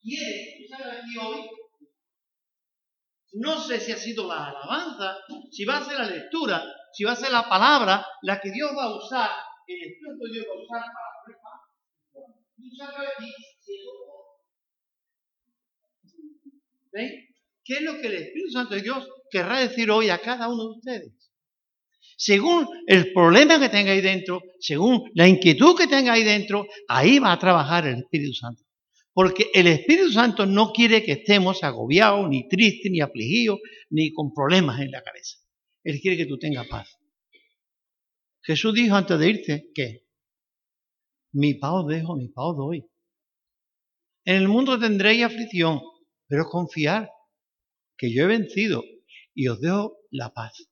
quiere 0.00 0.54
que 0.56 0.68
salga 0.68 0.92
de 0.92 0.98
aquí 1.00 1.18
hoy. 1.18 1.50
No 3.34 3.60
sé 3.60 3.78
si 3.80 3.92
ha 3.92 3.96
sido 3.96 4.26
la 4.28 4.48
alabanza, 4.48 5.18
si 5.50 5.64
va 5.64 5.78
a 5.78 5.84
ser 5.84 5.98
la 5.98 6.06
lectura, 6.06 6.62
si 6.92 7.04
va 7.04 7.12
a 7.12 7.16
ser 7.16 7.30
la 7.30 7.48
palabra 7.48 8.06
la 8.22 8.40
que 8.40 8.50
Dios 8.50 8.70
va 8.76 8.84
a 8.84 8.96
usar, 8.96 9.30
el 9.66 9.82
Espíritu 9.82 10.24
de 10.24 10.32
Dios 10.32 10.46
va 10.48 10.54
a 10.54 10.62
usar 10.62 10.92
para 10.92 11.11
¿Veis? 16.92 17.12
¿Qué 17.64 17.74
es 17.74 17.82
lo 17.82 18.00
que 18.00 18.06
el 18.08 18.14
Espíritu 18.14 18.50
Santo 18.50 18.74
de 18.74 18.82
Dios 18.82 19.08
querrá 19.30 19.60
decir 19.60 19.90
hoy 19.90 20.08
a 20.10 20.18
cada 20.18 20.48
uno 20.48 20.64
de 20.64 20.78
ustedes? 20.78 21.12
Según 22.16 22.68
el 22.86 23.12
problema 23.12 23.58
que 23.58 23.68
tenga 23.68 23.92
ahí 23.92 24.00
dentro, 24.00 24.42
según 24.60 25.10
la 25.14 25.28
inquietud 25.28 25.76
que 25.76 25.86
tenga 25.86 26.12
ahí 26.12 26.24
dentro, 26.24 26.66
ahí 26.88 27.18
va 27.18 27.32
a 27.32 27.38
trabajar 27.38 27.86
el 27.86 27.98
Espíritu 27.98 28.34
Santo. 28.34 28.62
Porque 29.12 29.50
el 29.52 29.66
Espíritu 29.66 30.10
Santo 30.10 30.46
no 30.46 30.72
quiere 30.72 31.02
que 31.02 31.12
estemos 31.12 31.62
agobiados, 31.62 32.28
ni 32.28 32.48
tristes, 32.48 32.90
ni 32.90 33.00
afligidos, 33.00 33.60
ni 33.90 34.12
con 34.12 34.32
problemas 34.32 34.80
en 34.80 34.90
la 34.90 35.02
cabeza. 35.02 35.38
Él 35.84 36.00
quiere 36.00 36.16
que 36.16 36.26
tú 36.26 36.38
tengas 36.38 36.66
paz. 36.68 36.88
Jesús 38.42 38.74
dijo 38.74 38.96
antes 38.96 39.18
de 39.18 39.28
irse 39.28 39.64
que 39.74 40.01
mi 41.32 41.54
paz 41.54 41.86
dejo, 41.86 42.16
mi 42.16 42.28
paz 42.28 42.56
doy. 42.56 42.86
En 44.24 44.36
el 44.36 44.48
mundo 44.48 44.78
tendréis 44.78 45.24
aflicción, 45.24 45.80
pero 46.28 46.46
confiar 46.46 47.10
que 47.96 48.12
yo 48.12 48.24
he 48.24 48.26
vencido 48.26 48.82
y 49.34 49.48
os 49.48 49.60
dejo 49.60 49.96
la 50.10 50.32
paz. 50.32 50.68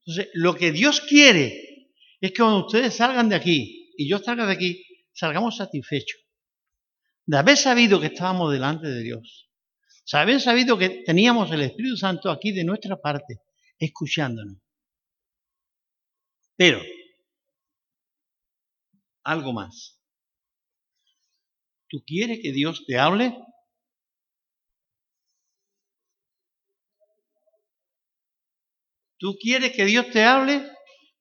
Entonces, 0.00 0.30
lo 0.34 0.54
que 0.54 0.72
Dios 0.72 1.00
quiere 1.02 1.90
es 2.20 2.30
que 2.32 2.38
cuando 2.38 2.66
ustedes 2.66 2.94
salgan 2.94 3.28
de 3.28 3.36
aquí 3.36 3.92
y 3.96 4.08
yo 4.08 4.18
salga 4.18 4.46
de 4.46 4.52
aquí, 4.52 4.84
salgamos 5.12 5.56
satisfechos. 5.56 6.20
De 7.26 7.36
haber 7.36 7.58
sabido 7.58 8.00
que 8.00 8.06
estábamos 8.06 8.52
delante 8.52 8.86
de 8.86 9.02
Dios. 9.02 9.50
De 10.10 10.18
haber 10.18 10.40
sabido 10.40 10.78
que 10.78 11.02
teníamos 11.04 11.52
el 11.52 11.60
Espíritu 11.60 11.96
Santo 11.96 12.30
aquí 12.30 12.52
de 12.52 12.64
nuestra 12.64 12.96
parte, 12.96 13.40
escuchándonos. 13.78 14.56
Pero, 16.56 16.80
algo 19.28 19.52
más. 19.52 20.00
¿Tú 21.88 22.02
quieres 22.06 22.40
que 22.42 22.52
Dios 22.52 22.84
te 22.86 22.98
hable? 22.98 23.36
¿Tú 29.18 29.36
quieres 29.38 29.72
que 29.72 29.84
Dios 29.84 30.10
te 30.10 30.24
hable? 30.24 30.66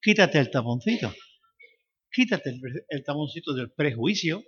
Quítate 0.01 0.39
el 0.39 0.49
taponcito. 0.49 1.13
Quítate 2.09 2.57
el, 2.89 3.03
taponcito 3.03 3.53
del 3.53 3.71
prejuicio, 3.71 4.41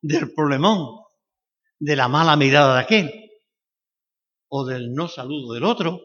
del 0.00 0.32
problemón, 0.32 1.04
de 1.78 1.96
la 1.96 2.08
mala 2.08 2.36
mirada 2.36 2.76
de 2.76 2.80
aquel, 2.80 3.30
o 4.48 4.64
del 4.64 4.94
no 4.94 5.08
saludo 5.08 5.52
del 5.52 5.64
otro, 5.64 6.00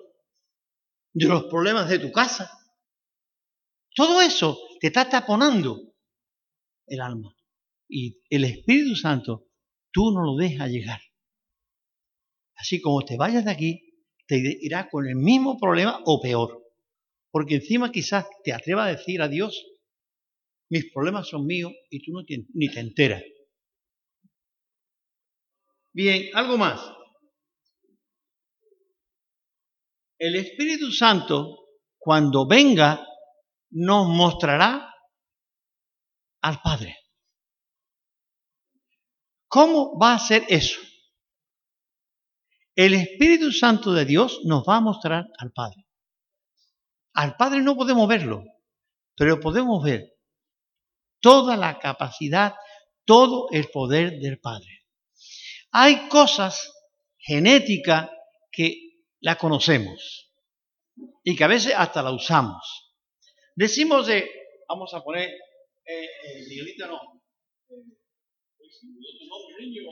de 1.13 1.27
los 1.27 1.45
problemas 1.45 1.89
de 1.89 1.99
tu 1.99 2.11
casa. 2.11 2.51
Todo 3.95 4.21
eso 4.21 4.57
te 4.81 4.87
está 4.87 5.09
taponando 5.09 5.94
el 6.87 7.01
alma. 7.01 7.35
Y 7.87 8.21
el 8.29 8.45
Espíritu 8.45 8.95
Santo, 8.95 9.47
tú 9.91 10.11
no 10.11 10.23
lo 10.23 10.35
dejas 10.35 10.69
llegar. 10.69 11.01
Así 12.55 12.81
como 12.81 13.03
te 13.03 13.17
vayas 13.17 13.45
de 13.45 13.51
aquí, 13.51 13.81
te 14.27 14.41
irá 14.61 14.89
con 14.89 15.07
el 15.07 15.15
mismo 15.15 15.59
problema 15.59 16.01
o 16.05 16.21
peor. 16.21 16.63
Porque 17.31 17.55
encima 17.55 17.91
quizás 17.91 18.25
te 18.43 18.53
atreva 18.53 18.85
a 18.85 18.95
decir 18.95 19.21
a 19.21 19.27
Dios, 19.27 19.65
mis 20.69 20.91
problemas 20.91 21.27
son 21.27 21.45
míos 21.45 21.73
y 21.89 22.01
tú 22.03 22.11
no 22.11 22.23
ni 22.53 22.69
te 22.69 22.79
enteras. 22.79 23.23
Bien, 25.93 26.29
algo 26.33 26.57
más. 26.57 26.81
El 30.17 30.35
Espíritu 30.35 30.91
Santo, 30.91 31.67
cuando 31.97 32.47
venga, 32.47 33.05
nos 33.69 34.07
mostrará 34.07 34.94
al 36.45 36.61
Padre. 36.61 36.95
¿Cómo 39.47 39.97
va 39.97 40.13
a 40.13 40.19
ser 40.19 40.45
eso? 40.47 40.79
El 42.75 42.93
Espíritu 42.93 43.51
Santo 43.51 43.93
de 43.93 44.05
Dios 44.05 44.41
nos 44.43 44.63
va 44.63 44.75
a 44.75 44.81
mostrar 44.81 45.25
al 45.39 45.51
Padre. 45.53 45.87
Al 47.13 47.35
Padre 47.35 47.63
no 47.63 47.75
podemos 47.75 48.07
verlo, 48.07 48.43
pero 49.15 49.39
podemos 49.39 49.83
ver 49.83 50.19
toda 51.19 51.57
la 51.57 51.79
capacidad, 51.79 52.53
todo 53.05 53.47
el 53.51 53.67
poder 53.71 54.19
del 54.19 54.39
Padre. 54.39 54.85
Hay 55.71 56.07
cosas 56.09 56.71
genéticas 57.17 58.11
que 58.51 58.99
la 59.19 59.35
conocemos 59.35 60.31
y 61.23 61.35
que 61.35 61.43
a 61.43 61.47
veces 61.47 61.73
hasta 61.75 62.03
la 62.03 62.11
usamos. 62.11 62.93
Decimos 63.55 64.05
de, 64.05 64.29
vamos 64.69 64.93
a 64.93 65.01
poner, 65.01 65.31
eh, 65.85 66.05
eh 66.23 66.75
no, 66.79 67.21
eh, 67.69 67.83
niño, 69.59 69.83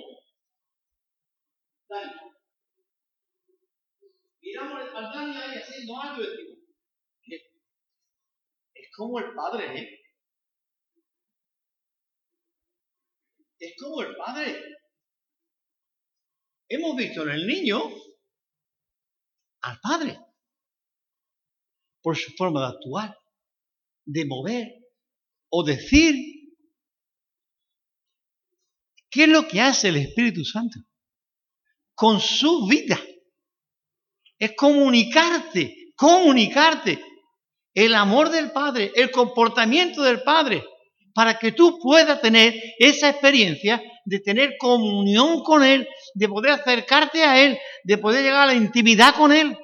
miramos 4.42 4.82
al 4.96 5.14
Dani 5.14 5.38
ahí 5.38 5.58
haciendo 5.58 6.02
algo 6.02 6.24
y 7.26 7.36
es 7.36 8.90
como 8.96 9.20
el 9.20 9.34
Padre, 9.34 9.80
¿eh? 9.80 10.00
Es 13.60 13.76
como 13.80 14.02
el 14.02 14.16
Padre. 14.18 14.62
Hemos 16.68 16.98
visto 16.98 17.24
en 17.24 17.30
el 17.30 17.48
niño 17.48 17.80
al 19.62 19.80
Padre 19.80 20.20
por 22.02 22.18
su 22.18 22.34
forma 22.34 22.62
de 22.62 22.76
actuar, 22.76 23.18
de 24.06 24.26
mover 24.26 24.83
o 25.56 25.64
decir. 25.64 26.16
¿Qué 29.10 29.26
es 29.26 29.30
lo 29.30 29.48
que 29.48 29.62
hace 29.62 29.90
el 29.90 29.98
Espíritu 29.98 30.44
Santo? 30.44 30.80
Con 31.94 32.20
su 32.20 32.66
vida 32.66 33.00
es 34.40 34.56
comunicarte, 34.56 35.94
comunicarte 35.96 37.00
el 37.76 37.94
amor 37.94 38.30
del 38.30 38.52
Padre, 38.52 38.92
el 38.96 39.12
comportamiento 39.12 40.02
del 40.02 40.24
Padre, 40.24 40.64
para 41.14 41.38
que 41.38 41.52
tú 41.52 41.78
puedas 41.80 42.20
tener 42.20 42.56
esa 42.80 43.10
experiencia 43.10 43.80
de 44.06 44.20
tener 44.20 44.56
comunión 44.58 45.44
con 45.44 45.64
Él, 45.64 45.88
de 46.16 46.28
poder 46.28 46.54
acercarte 46.54 47.24
a 47.24 47.40
Él, 47.40 47.60
de 47.84 47.98
poder 48.00 48.24
llegar 48.24 48.50
a 48.50 48.54
la 48.54 48.56
intimidad 48.56 49.14
con 49.16 49.32
Él. 49.32 49.56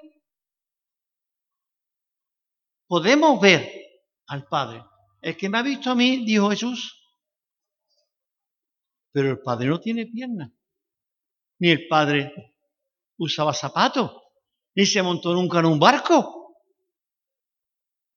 Podemos 2.88 3.42
ver 3.42 3.68
al 4.28 4.46
Padre. 4.46 4.84
El 5.22 5.36
que 5.38 5.50
me 5.50 5.58
ha 5.58 5.64
visto 5.64 5.92
a 5.92 5.96
mí, 5.96 6.26
dijo 6.26 6.50
Jesús, 6.50 6.96
pero 9.12 9.32
el 9.32 9.40
Padre 9.42 9.68
no 9.68 9.80
tiene 9.80 10.06
piernas, 10.06 10.52
ni 11.60 11.70
el 11.70 11.88
Padre 11.88 12.56
usaba 13.18 13.54
zapatos 13.54 14.12
ni 14.80 14.86
se 14.86 15.02
montó 15.02 15.34
nunca 15.34 15.60
en 15.60 15.66
un 15.66 15.78
barco. 15.78 16.56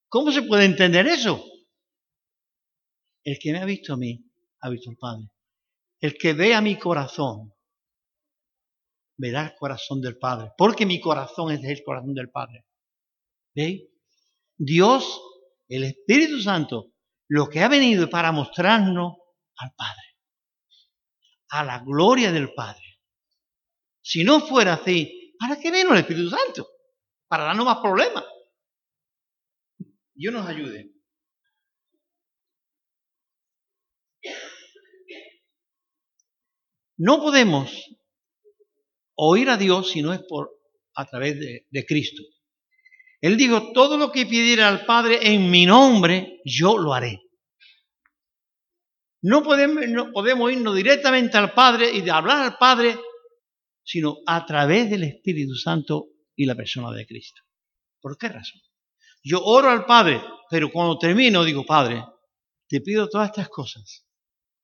¿Cómo 0.08 0.30
se 0.30 0.42
puede 0.42 0.64
entender 0.64 1.06
eso? 1.08 1.44
El 3.24 3.36
que 3.40 3.52
me 3.52 3.58
ha 3.58 3.64
visto 3.64 3.94
a 3.94 3.96
mí, 3.96 4.24
ha 4.60 4.68
visto 4.68 4.90
al 4.90 4.96
Padre. 4.96 5.30
El 5.98 6.14
que 6.16 6.34
ve 6.34 6.54
a 6.54 6.60
mi 6.60 6.78
corazón, 6.78 7.52
verá 9.16 9.46
el 9.46 9.54
corazón 9.58 10.00
del 10.00 10.18
Padre, 10.18 10.52
porque 10.56 10.86
mi 10.86 11.00
corazón 11.00 11.50
es 11.50 11.64
el 11.64 11.82
corazón 11.82 12.14
del 12.14 12.30
Padre. 12.30 12.64
¿Veis? 13.54 13.82
Dios, 14.56 15.20
el 15.68 15.82
Espíritu 15.82 16.40
Santo, 16.40 16.91
lo 17.32 17.48
que 17.48 17.60
ha 17.62 17.68
venido 17.68 18.10
para 18.10 18.30
mostrarnos 18.30 19.14
al 19.56 19.72
Padre, 19.74 20.18
a 21.48 21.64
la 21.64 21.78
gloria 21.78 22.30
del 22.30 22.52
Padre. 22.52 23.00
Si 24.02 24.22
no 24.22 24.40
fuera 24.40 24.74
así, 24.74 25.22
¿Para 25.42 25.58
qué 25.58 25.72
vino 25.72 25.90
el 25.92 25.98
Espíritu 25.98 26.30
Santo? 26.30 26.68
Para 27.26 27.42
darnos 27.42 27.66
más 27.66 27.78
problemas. 27.78 28.22
Dios 30.14 30.32
nos 30.32 30.46
ayude. 30.46 30.92
No 36.96 37.20
podemos 37.20 37.72
oír 39.16 39.50
a 39.50 39.56
Dios 39.56 39.90
si 39.90 40.00
no 40.00 40.12
es 40.12 40.20
por 40.28 40.56
a 40.94 41.06
través 41.06 41.40
de 41.40 41.86
Cristo. 41.86 42.22
Él 43.22 43.36
dijo, 43.36 43.70
todo 43.72 43.96
lo 43.96 44.10
que 44.10 44.26
pidiera 44.26 44.68
al 44.68 44.84
Padre 44.84 45.20
en 45.32 45.48
mi 45.48 45.64
nombre, 45.64 46.40
yo 46.44 46.76
lo 46.76 46.92
haré. 46.92 47.22
No 49.22 49.44
podemos, 49.44 49.86
no 49.88 50.10
podemos 50.10 50.50
irnos 50.50 50.74
directamente 50.74 51.38
al 51.38 51.54
Padre 51.54 51.92
y 51.92 52.00
de 52.00 52.10
hablar 52.10 52.42
al 52.42 52.58
Padre, 52.58 52.98
sino 53.84 54.16
a 54.26 54.44
través 54.44 54.90
del 54.90 55.04
Espíritu 55.04 55.54
Santo 55.54 56.08
y 56.34 56.46
la 56.46 56.56
persona 56.56 56.90
de 56.90 57.06
Cristo. 57.06 57.42
¿Por 58.00 58.18
qué 58.18 58.28
razón? 58.28 58.60
Yo 59.22 59.40
oro 59.44 59.70
al 59.70 59.86
Padre, 59.86 60.20
pero 60.50 60.72
cuando 60.72 60.98
termino 60.98 61.44
digo, 61.44 61.64
Padre, 61.64 62.02
te 62.68 62.80
pido 62.80 63.08
todas 63.08 63.28
estas 63.28 63.48
cosas 63.48 64.04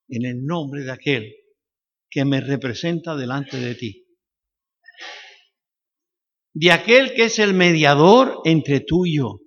en 0.08 0.24
el 0.24 0.44
nombre 0.44 0.82
de 0.82 0.90
aquel 0.90 1.32
que 2.10 2.24
me 2.24 2.40
representa 2.40 3.14
delante 3.14 3.58
de 3.58 3.76
ti. 3.76 4.07
De 6.54 6.72
aquel 6.72 7.14
que 7.14 7.24
es 7.24 7.38
el 7.38 7.54
mediador 7.54 8.40
entre 8.44 8.80
tú 8.80 9.06
y 9.06 9.16
yo. 9.18 9.40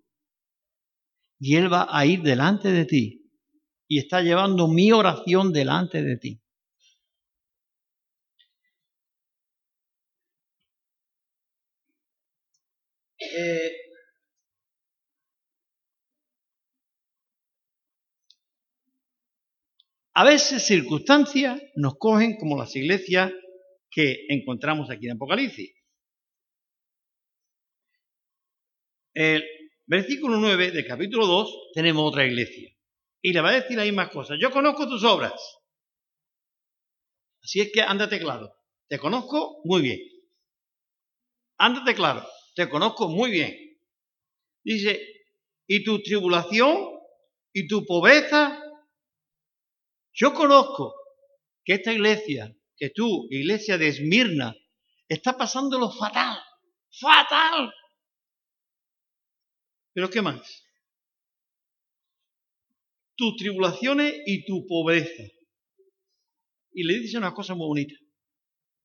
Y 1.40 1.56
Él 1.56 1.72
va 1.72 1.88
a 1.90 2.06
ir 2.06 2.22
delante 2.22 2.72
de 2.72 2.86
ti 2.86 3.22
y 3.88 4.00
está 4.00 4.22
llevando 4.22 4.68
mi 4.68 4.92
oración 4.92 5.52
delante 5.52 6.02
de 6.04 6.18
ti. 6.18 6.42
Eh, 13.20 13.72
A 20.14 20.24
veces 20.26 20.64
circunstancias 20.64 21.62
nos 21.76 21.96
cogen 21.98 22.36
como 22.38 22.58
las 22.58 22.76
iglesias 22.76 23.32
que 23.90 24.26
encontramos 24.30 24.90
aquí 24.90 25.08
en 25.08 25.14
Apocalipsis. 25.14 25.72
El 29.14 29.44
versículo 29.86 30.38
9 30.38 30.72
del 30.72 30.86
capítulo 30.86 31.26
2 31.26 31.72
tenemos 31.74 32.08
otra 32.08 32.26
iglesia. 32.26 32.76
Y 33.22 33.34
le 33.34 33.42
va 33.42 33.50
a 33.50 33.62
decir 33.62 33.78
la 33.78 33.84
misma 33.84 34.10
cosa. 34.10 34.36
Yo 34.40 34.52
conozco 34.52 34.88
tus 34.88 35.04
obras. 35.04 35.34
Así 37.44 37.62
es 37.62 37.72
que 37.72 37.82
ándate 37.82 38.20
claro. 38.20 38.54
Te 38.88 38.98
conozco 38.98 39.62
muy 39.64 39.82
bien. 39.82 40.00
Ándate 41.58 41.94
claro. 41.94 42.26
Te 42.56 42.70
conozco 42.70 43.08
muy 43.08 43.32
bien. 43.32 43.78
Dice, 44.64 45.26
y 45.68 45.84
tu 45.84 46.02
tribulación 46.02 46.90
y 47.54 47.68
tu 47.68 47.86
pobreza 47.86 48.62
yo 50.14 50.34
conozco 50.34 50.94
que 51.64 51.74
esta 51.74 51.94
iglesia, 51.94 52.54
que 52.76 52.90
tú, 52.90 53.28
iglesia 53.30 53.78
de 53.78 53.88
Esmirna, 53.88 54.56
está 55.08 55.38
pasándolo 55.38 55.90
fatal, 55.92 56.40
fatal. 57.00 57.74
Pero 59.94 60.10
¿qué 60.10 60.22
más? 60.22 60.64
Tus 63.16 63.36
tribulaciones 63.36 64.14
y 64.26 64.46
tu 64.46 64.66
pobreza. 64.66 65.24
Y 66.74 66.84
le 66.84 67.00
dice 67.00 67.18
una 67.18 67.34
cosa 67.34 67.54
muy 67.54 67.68
bonita. 67.68 67.96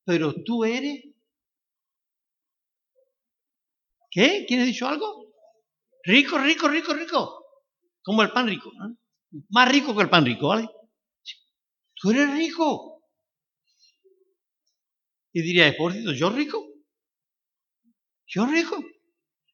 Pero 0.05 0.35
tú 0.45 0.65
eres... 0.65 1.05
¿Qué? 4.11 4.45
¿Quién 4.49 4.61
ha 4.61 4.65
dicho 4.65 4.89
algo? 4.89 5.33
Rico, 6.05 6.39
rico, 6.39 6.69
rico, 6.69 6.95
rico. 6.95 7.45
Como 8.03 8.23
el 8.23 8.31
pan 8.31 8.49
rico. 8.49 8.73
Más 9.51 9.71
rico 9.71 9.95
que 9.95 10.03
el 10.03 10.11
pan 10.11 10.25
rico, 10.25 10.49
¿vale? 10.49 10.69
tú 11.97 12.11
eres 12.11 12.31
rico. 12.33 13.03
Y 15.33 15.43
diría, 15.43 15.73
cierto, 15.73 16.13
¿yo 16.13 16.31
rico? 16.31 16.67
¿Yo 18.27 18.47
rico? 18.47 18.83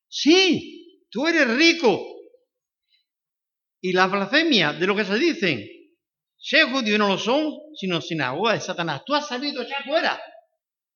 Sí, 0.09 0.82
tú 1.13 1.29
eres 1.29 1.47
rico. 1.57 2.05
Y 3.81 3.93
la 3.93 4.07
blasfemia 4.07 4.73
de 4.73 4.87
lo 4.87 4.97
que 4.97 5.05
se 5.05 5.19
dicen, 5.19 5.65
ser 6.37 6.71
judíos 6.71 6.99
no 6.99 7.09
lo 7.09 7.19
son, 7.19 7.53
sino 7.77 8.01
sinagoga 8.01 8.55
de 8.55 8.61
Satanás. 8.61 9.03
Tú 9.05 9.15
has 9.15 9.29
salido 9.29 9.63
ya 9.63 9.83
fuera. 9.85 10.21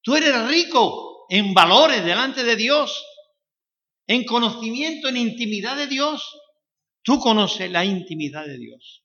Tú 0.03 0.17
eres 0.17 0.49
rico 0.49 1.27
en 1.29 1.53
valores 1.53 2.05
delante 2.05 2.45
de 2.45 2.57
Dios, 2.57 3.05
en 4.07 4.25
conocimiento, 4.25 5.09
en 5.09 5.17
intimidad 5.17 5.77
de 5.77 5.89
Dios. 5.89 6.41
Tú 7.03 7.19
conoces 7.19 7.71
la 7.71 7.85
intimidad 7.85 8.47
de 8.47 8.59
Dios. 8.59 9.05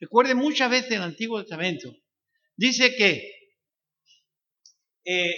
Recuerde 0.00 0.34
muchas 0.34 0.70
veces 0.70 0.92
en 0.92 0.98
el 0.98 1.02
Antiguo 1.02 1.40
Testamento, 1.40 1.92
dice 2.56 2.94
que, 2.94 3.32
eh, 5.04 5.34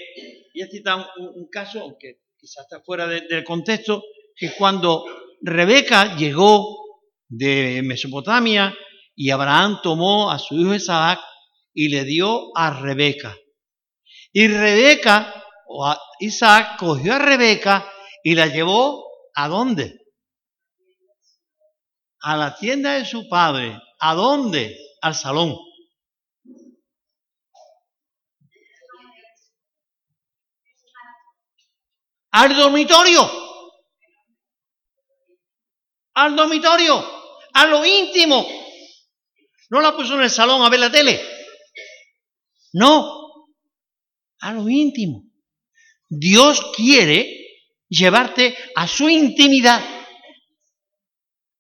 y 0.53 0.63
aquí 0.63 0.79
está 0.79 0.97
un, 0.97 1.49
caso, 1.51 1.81
aunque 1.81 2.21
quizás 2.41 2.65
está 2.65 2.81
fuera 2.81 3.07
del 3.07 3.45
contexto, 3.45 4.03
que 4.35 4.53
cuando 4.55 5.05
Rebeca 5.43 6.17
llegó 6.17 6.65
de 7.29 7.83
Mesopotamia 7.85 8.75
y 9.15 9.31
Abraham 9.31 9.81
tomó 9.83 10.31
a 10.31 10.39
su 10.39 10.55
hijo 10.55 10.75
Isaac 10.75 11.21
y 11.75 11.89
le 11.89 12.05
dio 12.05 12.57
a 12.57 12.81
Rebeca. 12.81 13.37
Y 14.33 14.49
Rebeca, 14.49 15.45
o 15.69 15.95
Isaac, 16.21 16.79
cogió 16.79 17.15
a 17.15 17.19
Rebeca 17.19 17.91
y 18.25 18.35
la 18.35 18.47
llevó 18.47 19.05
a 19.35 19.49
dónde? 19.49 19.99
A 22.23 22.37
la 22.37 22.57
tienda 22.57 22.95
de 22.95 23.05
su 23.05 23.29
padre 23.29 23.79
¿A 24.03 24.15
dónde? 24.15 24.79
Al 25.03 25.15
salón. 25.15 25.57
Al 32.33 32.57
dormitorio. 32.57 33.31
Al 36.15 36.37
dormitorio. 36.37 37.05
A 37.55 37.67
lo 37.67 37.85
íntimo. 37.85 38.47
No 39.71 39.81
la 39.81 39.97
puso 39.97 40.15
en 40.15 40.23
el 40.23 40.31
salón 40.31 40.63
a 40.63 40.69
ver 40.69 40.81
la 40.81 40.91
tele. 40.91 41.21
No. 42.73 43.47
A 44.41 44.53
lo 44.53 44.69
íntimo. 44.69 45.25
Dios 46.09 46.73
quiere 46.75 47.41
llevarte 47.89 48.57
a 48.75 48.87
su 48.87 49.09
intimidad. 49.09 49.83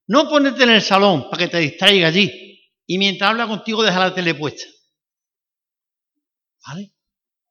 No 0.06 0.28
ponerte 0.28 0.64
en 0.64 0.70
el 0.70 0.82
salón 0.82 1.30
para 1.30 1.44
que 1.44 1.48
te 1.48 1.58
distraiga 1.58 2.08
allí 2.08 2.50
y 2.86 2.98
mientras 2.98 3.30
habla 3.30 3.46
contigo 3.46 3.82
deja 3.84 4.00
la 4.00 4.14
tele 4.14 4.34
puesta. 4.34 4.64
¿Vale? 6.66 6.92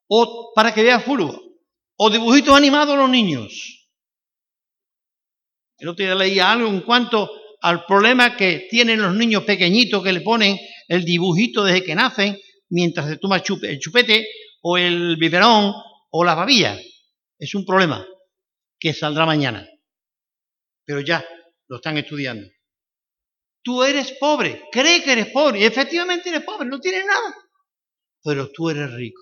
O 0.07 0.51
para 0.53 0.73
que 0.73 0.83
veas 0.83 1.03
fútbol. 1.03 1.48
O 2.01 2.09
dibujitos 2.09 2.55
animados 2.55 2.95
a 2.95 3.01
los 3.01 3.09
niños. 3.09 3.89
El 5.77 5.89
otro 5.89 6.05
día 6.05 6.15
leía 6.15 6.51
algo 6.51 6.69
en 6.69 6.81
cuanto 6.81 7.29
al 7.61 7.85
problema 7.85 8.37
que 8.37 8.67
tienen 8.69 9.01
los 9.01 9.13
niños 9.13 9.43
pequeñitos 9.43 10.01
que 10.01 10.13
le 10.13 10.21
ponen 10.21 10.57
el 10.87 11.03
dibujito 11.03 11.63
desde 11.63 11.83
que 11.83 11.95
nacen 11.95 12.39
mientras 12.69 13.07
se 13.09 13.17
toma 13.17 13.37
el 13.37 13.79
chupete 13.79 14.27
o 14.61 14.77
el 14.77 15.17
biberón 15.17 15.73
o 16.11 16.23
la 16.23 16.35
babilla. 16.35 16.79
Es 17.37 17.53
un 17.53 17.65
problema 17.65 18.07
que 18.79 18.93
saldrá 18.93 19.25
mañana. 19.25 19.67
Pero 20.85 21.01
ya, 21.01 21.25
lo 21.67 21.77
están 21.77 21.97
estudiando. 21.97 22.47
Tú 23.61 23.83
eres 23.83 24.13
pobre, 24.13 24.63
cree 24.71 25.03
que 25.03 25.11
eres 25.11 25.27
pobre, 25.27 25.59
y 25.59 25.65
efectivamente 25.65 26.29
eres 26.29 26.43
pobre, 26.43 26.67
no 26.69 26.79
tienes 26.79 27.05
nada, 27.05 27.35
pero 28.23 28.49
tú 28.51 28.69
eres 28.69 28.89
rico. 28.93 29.21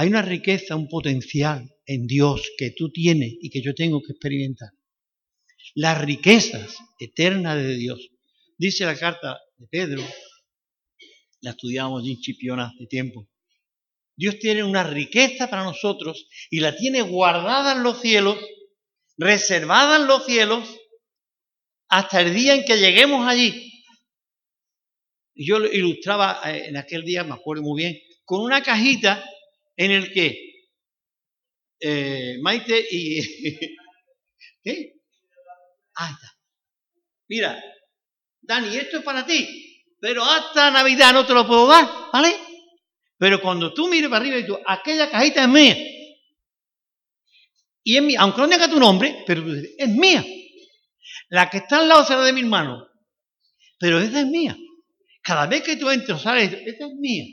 Hay 0.00 0.08
una 0.08 0.22
riqueza, 0.22 0.76
un 0.76 0.88
potencial 0.88 1.76
en 1.84 2.06
Dios 2.06 2.52
que 2.56 2.70
tú 2.70 2.90
tienes 2.90 3.34
y 3.38 3.50
que 3.50 3.60
yo 3.60 3.74
tengo 3.74 4.00
que 4.00 4.12
experimentar. 4.12 4.70
Las 5.74 6.00
riquezas 6.00 6.74
eternas 6.98 7.56
de 7.58 7.76
Dios. 7.76 8.08
Dice 8.56 8.86
la 8.86 8.96
carta 8.96 9.38
de 9.58 9.66
Pedro, 9.66 10.02
la 11.42 11.50
estudiamos 11.50 12.02
en 12.08 12.18
Chipiona 12.18 12.68
hace 12.68 12.86
tiempo. 12.86 13.28
Dios 14.16 14.38
tiene 14.38 14.64
una 14.64 14.84
riqueza 14.84 15.50
para 15.50 15.64
nosotros 15.64 16.26
y 16.48 16.60
la 16.60 16.74
tiene 16.74 17.02
guardada 17.02 17.72
en 17.72 17.82
los 17.82 18.00
cielos, 18.00 18.38
reservada 19.18 19.96
en 19.96 20.06
los 20.06 20.24
cielos, 20.24 20.66
hasta 21.88 22.22
el 22.22 22.32
día 22.32 22.54
en 22.54 22.64
que 22.64 22.78
lleguemos 22.78 23.28
allí. 23.28 23.84
Yo 25.34 25.58
lo 25.58 25.70
ilustraba 25.70 26.40
eh, 26.46 26.68
en 26.68 26.78
aquel 26.78 27.04
día, 27.04 27.22
me 27.22 27.34
acuerdo 27.34 27.62
muy 27.64 27.82
bien, 27.82 28.00
con 28.24 28.40
una 28.40 28.62
cajita 28.62 29.22
en 29.80 29.92
el 29.92 30.12
que 30.12 30.38
eh, 31.80 32.36
Maite 32.42 32.86
y... 32.90 33.18
¿Qué? 34.62 34.92
Ahí 35.94 36.12
está. 36.12 36.36
Mira, 37.28 37.64
Dani, 38.42 38.76
esto 38.76 38.98
es 38.98 39.02
para 39.02 39.24
ti, 39.24 39.82
pero 39.98 40.22
hasta 40.22 40.70
Navidad 40.70 41.14
no 41.14 41.24
te 41.24 41.32
lo 41.32 41.46
puedo 41.46 41.66
dar, 41.66 41.88
¿vale? 42.12 42.36
Pero 43.16 43.40
cuando 43.40 43.72
tú 43.72 43.88
mires 43.88 44.10
para 44.10 44.20
arriba 44.20 44.36
y 44.36 44.46
tú, 44.46 44.58
aquella 44.66 45.10
cajita 45.10 45.44
es 45.44 45.48
mía. 45.48 45.76
Y 47.82 47.96
es 47.96 48.02
mía, 48.02 48.20
aunque 48.20 48.42
no 48.42 48.48
tenga 48.50 48.68
tu 48.68 48.78
nombre, 48.78 49.24
pero 49.26 49.42
es 49.78 49.88
mía. 49.88 50.22
La 51.30 51.48
que 51.48 51.58
está 51.58 51.78
al 51.78 51.88
lado 51.88 52.04
será 52.04 52.22
de 52.22 52.34
mi 52.34 52.40
hermano. 52.40 52.86
Pero 53.78 53.98
esa 53.98 54.20
es 54.20 54.26
mía. 54.26 54.58
Cada 55.22 55.46
vez 55.46 55.62
que 55.62 55.76
tú 55.76 55.88
entras, 55.88 56.20
sales, 56.20 56.52
esa 56.52 56.86
es 56.86 56.92
mía. 56.98 57.24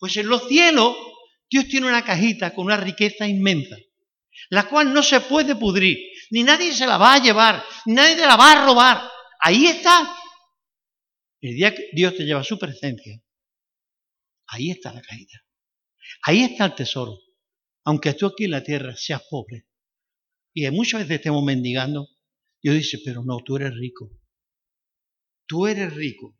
Pues 0.00 0.16
en 0.16 0.28
los 0.28 0.48
cielos, 0.48 0.96
Dios 1.50 1.66
tiene 1.68 1.86
una 1.86 2.04
cajita 2.04 2.54
con 2.54 2.66
una 2.66 2.76
riqueza 2.76 3.26
inmensa, 3.26 3.76
la 4.50 4.68
cual 4.68 4.92
no 4.92 5.02
se 5.02 5.20
puede 5.20 5.56
pudrir, 5.56 5.98
ni 6.30 6.42
nadie 6.42 6.72
se 6.72 6.86
la 6.86 6.98
va 6.98 7.14
a 7.14 7.22
llevar, 7.22 7.64
ni 7.86 7.94
nadie 7.94 8.16
te 8.16 8.26
la 8.26 8.36
va 8.36 8.52
a 8.52 8.66
robar. 8.66 9.10
Ahí 9.40 9.66
está. 9.66 10.14
El 11.40 11.54
día 11.54 11.74
que 11.74 11.90
Dios 11.92 12.16
te 12.16 12.24
lleva 12.24 12.40
a 12.40 12.44
su 12.44 12.58
presencia, 12.58 13.22
ahí 14.48 14.70
está 14.70 14.92
la 14.92 15.00
caída. 15.00 15.44
Ahí 16.22 16.42
está 16.42 16.66
el 16.66 16.74
tesoro. 16.74 17.18
Aunque 17.84 18.14
tú 18.14 18.26
aquí 18.26 18.44
en 18.44 18.50
la 18.50 18.62
tierra 18.62 18.94
seas 18.96 19.22
pobre 19.30 19.66
y 20.52 20.68
muchas 20.70 21.00
veces 21.02 21.16
estemos 21.16 21.44
mendigando, 21.44 22.08
Dios 22.60 22.74
dice, 22.74 22.98
pero 23.04 23.22
no, 23.24 23.38
tú 23.44 23.56
eres 23.56 23.74
rico. 23.74 24.10
Tú 25.46 25.66
eres 25.66 25.94
rico. 25.94 26.36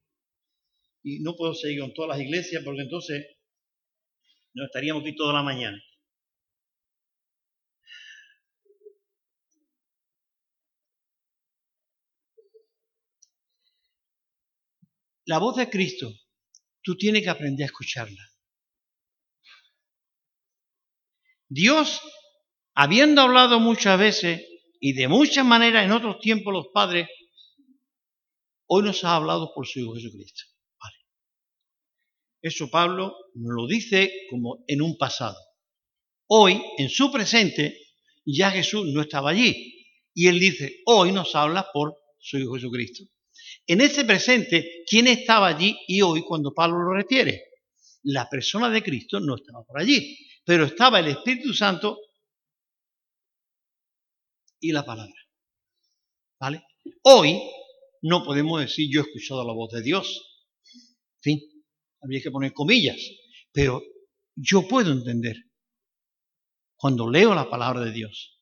Y 1.02 1.20
no 1.20 1.36
puedo 1.36 1.54
seguir 1.54 1.80
con 1.80 1.94
todas 1.94 2.18
las 2.18 2.26
iglesias 2.26 2.62
porque 2.64 2.82
entonces 2.82 3.24
no 4.54 4.64
estaríamos 4.64 5.02
aquí 5.02 5.14
toda 5.14 5.34
la 5.34 5.42
mañana. 5.42 5.78
La 15.26 15.38
voz 15.38 15.56
de 15.56 15.68
Cristo, 15.68 16.10
tú 16.82 16.96
tienes 16.96 17.22
que 17.22 17.28
aprender 17.28 17.64
a 17.64 17.66
escucharla. 17.66 18.30
Dios, 21.50 22.00
habiendo 22.74 23.20
hablado 23.20 23.60
muchas 23.60 23.98
veces 23.98 24.42
y 24.80 24.94
de 24.94 25.06
muchas 25.08 25.44
maneras 25.44 25.84
en 25.84 25.92
otros 25.92 26.18
tiempos 26.20 26.52
los 26.52 26.68
padres, 26.72 27.08
hoy 28.68 28.84
nos 28.84 29.04
ha 29.04 29.16
hablado 29.16 29.52
por 29.54 29.66
su 29.66 29.80
Hijo 29.80 29.94
Jesucristo. 29.94 30.44
Eso 32.40 32.70
Pablo 32.70 33.14
nos 33.34 33.54
lo 33.54 33.66
dice 33.66 34.12
como 34.30 34.64
en 34.66 34.82
un 34.82 34.96
pasado. 34.96 35.36
Hoy, 36.28 36.60
en 36.76 36.88
su 36.88 37.10
presente, 37.10 37.78
ya 38.24 38.50
Jesús 38.50 38.86
no 38.92 39.02
estaba 39.02 39.30
allí. 39.30 39.86
Y 40.14 40.28
él 40.28 40.38
dice, 40.38 40.80
hoy 40.86 41.12
nos 41.12 41.34
habla 41.34 41.68
por 41.72 41.96
su 42.18 42.38
Hijo 42.38 42.54
Jesucristo. 42.54 43.04
En 43.66 43.80
ese 43.80 44.04
presente, 44.04 44.82
¿quién 44.86 45.06
estaba 45.06 45.48
allí 45.48 45.76
y 45.86 46.02
hoy 46.02 46.22
cuando 46.22 46.52
Pablo 46.52 46.78
lo 46.78 46.94
refiere? 46.94 47.44
La 48.02 48.28
persona 48.28 48.70
de 48.70 48.82
Cristo 48.82 49.20
no 49.20 49.36
estaba 49.36 49.64
por 49.64 49.80
allí, 49.80 50.16
pero 50.44 50.64
estaba 50.64 51.00
el 51.00 51.08
Espíritu 51.08 51.52
Santo 51.52 51.98
y 54.60 54.72
la 54.72 54.84
palabra. 54.84 55.14
¿Vale? 56.40 56.62
Hoy 57.02 57.40
no 58.02 58.24
podemos 58.24 58.60
decir 58.60 58.88
yo 58.92 59.00
he 59.00 59.04
escuchado 59.04 59.44
la 59.44 59.52
voz 59.52 59.70
de 59.72 59.82
Dios. 59.82 60.46
Fin, 61.20 61.40
habría 62.00 62.22
que 62.22 62.30
poner 62.30 62.52
comillas, 62.52 62.98
pero 63.52 63.82
yo 64.34 64.66
puedo 64.68 64.92
entender 64.92 65.36
cuando 66.76 67.10
leo 67.10 67.34
la 67.34 67.50
palabra 67.50 67.80
de 67.80 67.92
Dios 67.92 68.38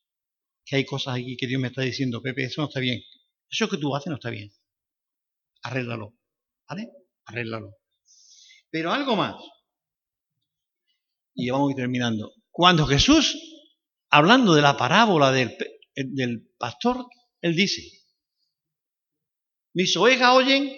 que 0.67 0.75
hay 0.75 0.85
cosas 0.85 1.15
aquí 1.15 1.37
que 1.37 1.47
Dios 1.47 1.61
me 1.61 1.69
está 1.69 1.81
diciendo, 1.81 2.21
Pepe, 2.21 2.43
eso 2.43 2.61
no 2.61 2.67
está 2.67 2.81
bien. 2.81 3.01
Eso 3.49 3.69
que 3.69 3.77
tú 3.77 3.95
haces 3.95 4.07
no 4.07 4.15
está 4.15 4.29
bien. 4.29 4.51
Arréglalo. 5.63 6.13
¿Vale? 6.67 6.91
Arréglalo. 7.23 7.71
Pero 8.69 8.91
algo 8.91 9.15
más. 9.15 9.35
Y 11.33 11.49
vamos 11.49 11.69
a 11.69 11.71
ir 11.71 11.77
terminando. 11.77 12.33
Cuando 12.51 12.85
Jesús, 12.85 13.37
hablando 14.09 14.53
de 14.53 14.61
la 14.61 14.75
parábola 14.75 15.31
del, 15.31 15.55
del 15.95 16.49
pastor, 16.57 17.05
él 17.39 17.55
dice, 17.55 17.81
mis 19.73 19.95
ovejas 19.95 20.35
oyen 20.35 20.75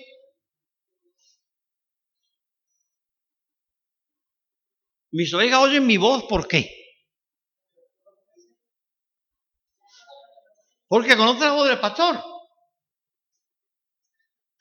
Mis 5.12 5.34
ovejas 5.34 5.60
oyen 5.60 5.88
mi 5.88 5.98
voz, 5.98 6.24
¿por 6.26 6.48
qué? 6.48 6.70
Porque 10.88 11.16
conoce 11.16 11.42
la 11.42 11.54
voz 11.54 11.70
del 11.70 11.80
pastor. 11.80 12.20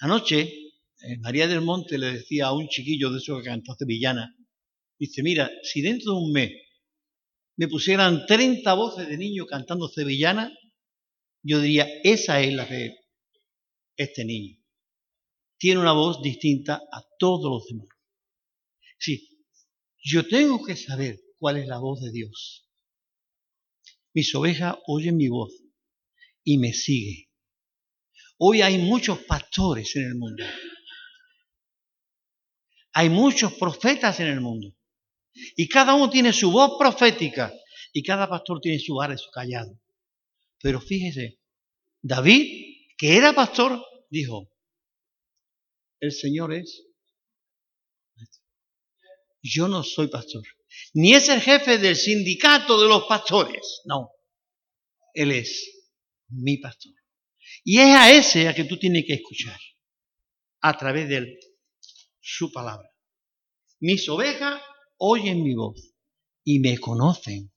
Anoche, 0.01 0.41
eh, 0.41 1.19
María 1.21 1.47
del 1.47 1.61
Monte 1.61 1.99
le 1.99 2.13
decía 2.13 2.47
a 2.47 2.53
un 2.53 2.69
chiquillo 2.69 3.11
de 3.11 3.19
esos 3.19 3.43
que 3.43 3.49
cantó 3.49 3.75
sevillana, 3.75 4.35
dice, 4.99 5.23
mira, 5.23 5.51
si 5.63 5.81
dentro 5.81 6.13
de 6.13 6.19
un 6.19 6.33
mes 6.33 6.53
me 7.57 7.69
pusieran 7.69 8.25
30 8.27 8.73
voces 8.75 9.09
de 9.09 9.19
niños 9.19 9.47
cantando 9.49 9.89
sevillana, 9.89 10.53
yo 11.43 11.61
diría, 11.61 11.87
esa 12.05 12.41
es 12.41 12.53
la 12.53 12.65
de 12.67 12.97
este 13.97 14.25
niño. 14.25 14.59
Tiene 15.59 15.81
una 15.81 15.93
voz 15.93 16.23
distinta 16.23 16.77
a 16.93 17.03
todos 17.19 17.51
los 17.51 17.67
demás. 17.67 17.89
Sí, 18.99 19.38
yo 20.03 20.27
tengo 20.27 20.65
que 20.65 20.77
saber 20.77 21.21
cuál 21.39 21.59
es 21.59 21.67
la 21.67 21.79
voz 21.79 22.01
de 22.01 22.11
Dios. 22.11 22.69
Mis 24.15 24.35
ovejas 24.35 24.77
oyen 24.87 25.17
mi 25.17 25.29
voz 25.29 25.53
y 26.45 26.59
me 26.59 26.73
siguen. 26.73 27.29
Hoy 28.39 28.63
hay 28.63 28.79
muchos 28.79 29.19
pastores 29.21 29.95
en 29.97 30.05
el 30.05 30.15
mundo. 30.15 30.45
Hay 32.93 33.11
muchos 33.11 33.53
profetas 33.55 34.19
en 34.21 34.29
el 34.29 34.41
mundo. 34.41 34.75
Y 35.57 35.69
cada 35.69 35.95
uno 35.95 36.11
tiene 36.11 36.33
su 36.33 36.51
voz 36.51 36.79
profética 36.79 37.53
y 37.93 38.03
cada 38.03 38.29
pastor 38.29 38.61
tiene 38.61 38.79
su 38.79 38.99
de 39.09 39.19
su 39.19 39.31
callado. 39.31 39.79
Pero 40.61 40.81
fíjese, 40.81 41.39
David, 42.03 42.87
que 42.97 43.17
era 43.17 43.33
pastor, 43.33 43.85
dijo, 44.11 44.51
el 46.01 46.13
Señor 46.13 46.53
es 46.53 46.88
yo 49.43 49.69
no 49.69 49.83
soy 49.83 50.09
pastor. 50.09 50.43
Ni 50.95 51.15
es 51.15 51.29
el 51.29 51.41
jefe 51.41 51.79
del 51.79 51.97
sindicato 51.97 52.81
de 52.81 52.89
los 52.89 53.05
pastores. 53.05 53.81
No. 53.85 54.11
Él 55.15 55.33
es 55.33 55.87
mi 56.29 56.59
pastor. 56.59 56.93
Y 57.65 57.79
es 57.79 57.89
a 57.89 58.11
ese 58.13 58.49
a 58.49 58.55
que 58.55 58.65
tú 58.65 58.79
tienes 58.79 59.05
que 59.07 59.15
escuchar. 59.15 59.59
A 60.61 60.77
través 60.77 61.09
de 61.09 61.39
su 62.21 62.53
palabra. 62.53 62.89
Mis 63.81 64.09
ovejas 64.09 64.61
oyen 64.99 65.43
mi 65.43 65.55
voz 65.55 65.95
y 66.45 66.59
me 66.59 66.79
conocen 66.79 67.53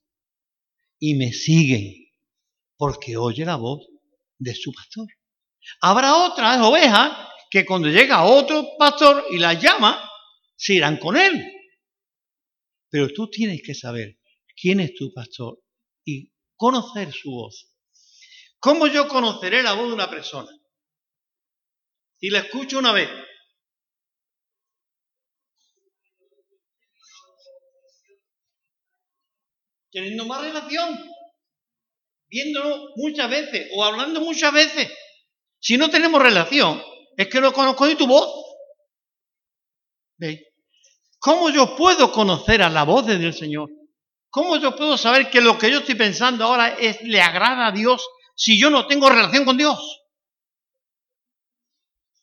y 0.99 1.15
me 1.15 1.34
siguen 1.34 1.95
porque 2.77 3.17
oye 3.17 3.43
la 3.43 3.55
voz 3.55 3.88
de 4.38 4.53
su 4.55 4.71
pastor. 4.71 5.07
Habrá 5.82 6.15
otras 6.15 6.59
ovejas 6.61 7.11
que 7.49 7.65
cuando 7.65 7.89
llega 7.89 8.23
otro 8.23 8.65
pastor 8.77 9.25
y 9.32 9.38
las 9.38 9.61
llama, 9.61 10.09
se 10.55 10.75
irán 10.75 10.97
con 10.97 11.17
él. 11.17 11.61
Pero 12.91 13.07
tú 13.07 13.29
tienes 13.29 13.61
que 13.65 13.73
saber 13.73 14.19
quién 14.55 14.81
es 14.81 14.93
tu 14.93 15.13
pastor 15.13 15.63
y 16.05 16.31
conocer 16.57 17.11
su 17.13 17.31
voz. 17.31 17.73
¿Cómo 18.59 18.85
yo 18.85 19.07
conoceré 19.07 19.63
la 19.63 19.73
voz 19.73 19.87
de 19.87 19.93
una 19.93 20.09
persona? 20.09 20.51
Si 22.19 22.29
la 22.29 22.39
escucho 22.39 22.77
una 22.77 22.91
vez. 22.91 23.09
Teniendo 29.89 30.25
más 30.25 30.41
relación, 30.41 30.99
viéndolo 32.27 32.91
muchas 32.97 33.29
veces 33.29 33.71
o 33.73 33.83
hablando 33.83 34.19
muchas 34.21 34.53
veces. 34.53 34.91
Si 35.59 35.77
no 35.77 35.89
tenemos 35.89 36.21
relación, 36.21 36.81
es 37.17 37.27
que 37.27 37.41
no 37.41 37.53
conozco 37.53 37.87
ni 37.87 37.95
tu 37.95 38.05
voz. 38.05 38.29
¿Veis? 40.17 40.51
¿Cómo 41.22 41.51
yo 41.51 41.76
puedo 41.76 42.11
conocer 42.11 42.63
a 42.63 42.69
la 42.69 42.84
voz 42.84 43.05
del 43.05 43.32
Señor? 43.32 43.69
¿Cómo 44.32 44.57
yo 44.57 44.76
puedo 44.76 44.97
saber 44.97 45.30
que 45.30 45.39
lo 45.39 45.55
que 45.55 45.69
yo 45.69 45.78
estoy 45.78 45.93
pensando 45.93 46.43
ahora 46.43 46.69
es, 46.80 46.99
le 47.03 47.22
agrada 47.22 47.67
a 47.67 47.72
Dios 47.72 48.03
si 48.36 48.59
yo 48.59 48.72
no 48.72 48.88
tengo 48.88 49.07
relación 49.07 49.45
con 49.45 49.55
Dios? 49.55 49.78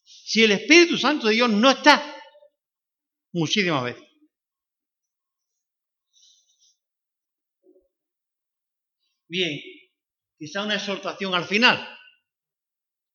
Si 0.03 0.43
el 0.43 0.51
Espíritu 0.51 0.99
Santo 0.99 1.29
de 1.29 1.35
Dios 1.35 1.49
no 1.49 1.71
está 1.71 2.13
muchísimas 3.33 3.85
veces. 3.85 4.03
Bien, 9.29 9.61
quizá 10.37 10.65
una 10.65 10.75
exhortación 10.75 11.35
al 11.35 11.45
final, 11.45 11.89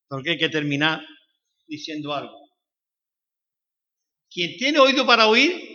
porque 0.08 0.30
hay 0.32 0.38
que 0.38 0.48
terminar 0.48 1.06
diciendo 1.68 2.14
algo. 2.14 2.40
Quien 4.32 4.56
tiene 4.58 4.80
oído 4.80 5.06
para 5.06 5.28
oír, 5.28 5.73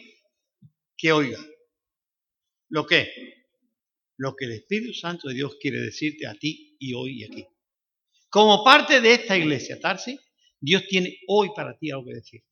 que 0.99 1.13
oiga. 1.13 1.39
¿Lo 2.69 2.85
qué? 2.85 3.09
Lo 4.19 4.35
que 4.35 4.47
el 4.47 4.53
Espíritu 4.53 4.93
Santo 4.93 5.29
de 5.29 5.35
Dios 5.35 5.57
quiere 5.61 5.79
decirte 5.79 6.27
a 6.27 6.35
ti 6.35 6.77
y 6.81 6.93
hoy 6.93 7.23
y 7.23 7.25
aquí. 7.25 7.47
Como 8.29 8.63
parte 8.65 9.01
de 9.01 9.15
esta 9.15 9.39
iglesia, 9.39 9.81
Tarsi, 9.81 10.19
Dios 10.61 10.83
tiene 10.89 11.19
hoy 11.29 11.51
para 11.55 11.79
ti 11.79 11.91
algo 11.91 12.07
que 12.07 12.15
decirte. 12.15 12.49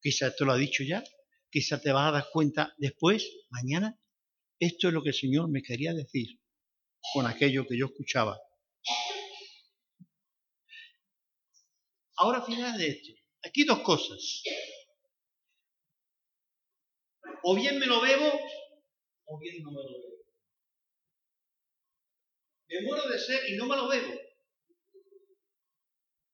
Quizás 0.00 0.36
te 0.36 0.44
lo 0.44 0.52
ha 0.52 0.56
dicho 0.56 0.84
ya, 0.84 1.02
quizás 1.50 1.82
te 1.82 1.90
vas 1.90 2.08
a 2.08 2.12
dar 2.12 2.28
cuenta 2.32 2.72
después, 2.78 3.28
mañana. 3.50 3.98
Esto 4.58 4.88
es 4.88 4.94
lo 4.94 5.02
que 5.02 5.10
el 5.10 5.14
Señor 5.14 5.50
me 5.50 5.62
quería 5.62 5.92
decir 5.92 6.40
con 7.12 7.26
aquello 7.26 7.66
que 7.66 7.76
yo 7.76 7.86
escuchaba. 7.86 8.38
Ahora, 12.16 12.42
final 12.42 12.78
de 12.78 12.88
esto, 12.88 13.12
aquí 13.42 13.64
dos 13.64 13.80
cosas. 13.80 14.42
O 17.48 17.54
bien 17.54 17.78
me 17.78 17.86
lo 17.86 18.00
bebo, 18.00 18.28
o 19.26 19.38
bien 19.38 19.62
no 19.62 19.70
me 19.70 19.80
lo 19.84 19.92
bebo. 19.92 20.16
Me 22.68 22.80
muero 22.82 23.08
de 23.08 23.16
sed 23.16 23.40
y 23.50 23.56
no 23.56 23.66
me 23.66 23.76
lo 23.76 23.86
bebo. 23.86 24.12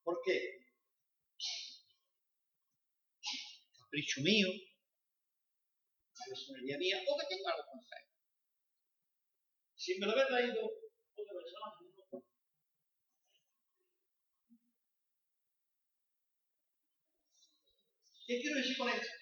¿Por 0.05 0.17
qué? 0.25 0.63
capricho 3.79 4.23
mío, 4.23 4.49
personalidad 6.17 6.79
mía, 6.79 6.97
o 7.07 7.19
que 7.19 7.27
tengo 7.29 7.49
algo 7.49 7.65
con 7.71 7.81
fe. 7.85 8.01
Si 9.77 9.99
me 9.99 10.07
lo 10.07 10.13
hubiera 10.13 10.29
traído 10.29 10.65
otra 10.65 11.35
persona, 11.39 11.67
¿Qué 18.27 18.41
quiero 18.41 18.57
decir 18.57 18.79
con 18.79 18.89
esto? 18.89 19.22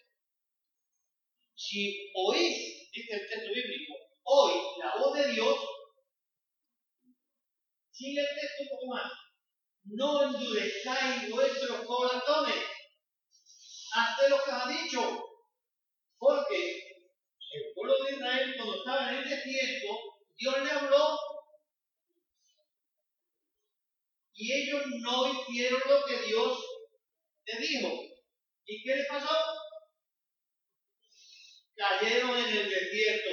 Si 1.71 2.11
oís, 2.16 2.91
dice 2.91 3.14
el 3.14 3.29
texto 3.29 3.49
bíblico, 3.55 3.95
hoy 4.25 4.55
la 4.81 4.97
voz 4.97 5.16
de 5.16 5.33
Dios, 5.35 5.57
sigue 7.93 8.21
el 8.21 8.27
texto 8.27 8.62
un 8.64 8.68
poco 8.71 8.87
más. 8.89 9.12
No 9.85 10.23
endurezcáis 10.25 11.31
vuestros 11.31 11.87
corazones. 11.87 12.57
Haced 13.93 14.31
lo 14.31 14.43
que 14.43 14.51
ha 14.51 14.66
dicho. 14.66 15.25
Porque 16.18 16.79
el 17.53 17.73
pueblo 17.73 18.05
de 18.05 18.16
Israel, 18.16 18.55
cuando 18.57 18.75
estaba 18.75 19.12
en 19.12 19.18
el 19.18 19.31
desierto, 19.31 19.95
Dios 20.37 20.64
le 20.64 20.71
habló 20.73 21.18
y 24.35 24.53
ellos 24.53 24.83
no 25.03 25.33
hicieron 25.33 25.81
lo 25.87 26.05
que 26.05 26.27
Dios 26.27 26.64
le 27.45 27.59
dijo. 27.61 28.03
¿Y 28.66 28.83
qué 28.83 28.97
les 28.97 29.07
pasó? 29.07 29.59
Cayeron 31.81 32.37
en 32.37 32.59
el 32.59 32.68
desierto. 32.68 33.31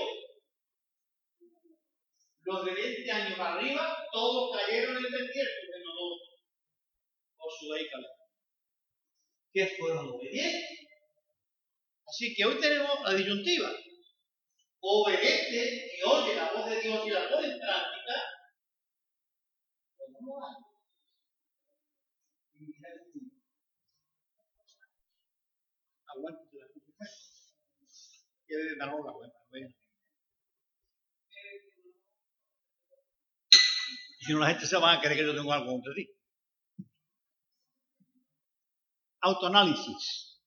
Los 2.43 2.64
de 2.64 2.74
20 2.74 3.12
años 3.12 3.38
arriba, 3.38 4.08
todos 4.10 4.58
cayeron 4.58 4.95
en 4.95 5.04
el 5.04 5.12
desierto, 5.12 5.68
menos 5.70 5.93
dos. 6.00 6.20
Josué 7.36 7.82
y 7.82 7.89
Caleb. 7.89 8.10
Que 9.52 9.68
fueron 9.78 10.08
obedientes. 10.12 10.80
Así 12.08 12.34
que 12.34 12.45
hoy 12.45 12.58
tenemos 12.62 13.02
la 13.04 13.14
disyuntiva. 13.16 13.70
Obedece 14.80 15.91
y 15.98 16.04
oye 16.10 16.36
la 16.36 16.54
voz 16.54 16.70
de 16.70 16.80
Dios 16.80 17.06
y 17.06 17.10
la 17.10 17.30
pone 17.30 17.48
en 17.48 17.60
práctica, 17.60 18.16
o 19.98 20.08
no 20.10 20.20
lo 20.26 20.45
hace. 20.45 20.64
Aguante 26.06 26.58
la 26.58 26.68
La. 28.78 28.91
Si 34.20 34.34
no, 34.34 34.39
la 34.39 34.47
gente 34.47 34.66
se 34.66 34.78
va 34.78 34.93
a 34.93 34.99
creer 34.99 35.18
que 35.18 35.26
yo 35.26 35.36
tengo 35.36 35.53
algo 35.53 35.72
contra 35.72 35.93
ti. 35.93 36.10
Autoanálisis. 39.22 40.41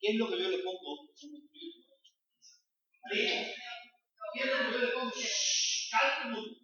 ¿Qué 0.00 0.12
es 0.12 0.16
lo 0.16 0.28
que 0.28 0.42
yo 0.42 0.48
le 0.48 0.58
pongo? 0.58 1.08
¿Qué 1.14 1.26
es 1.26 1.32
lo 1.32 1.38
que 4.32 4.72
yo 4.72 4.78
le 4.78 4.88
pongo? 4.88 5.12
Cálculo. 5.90 6.62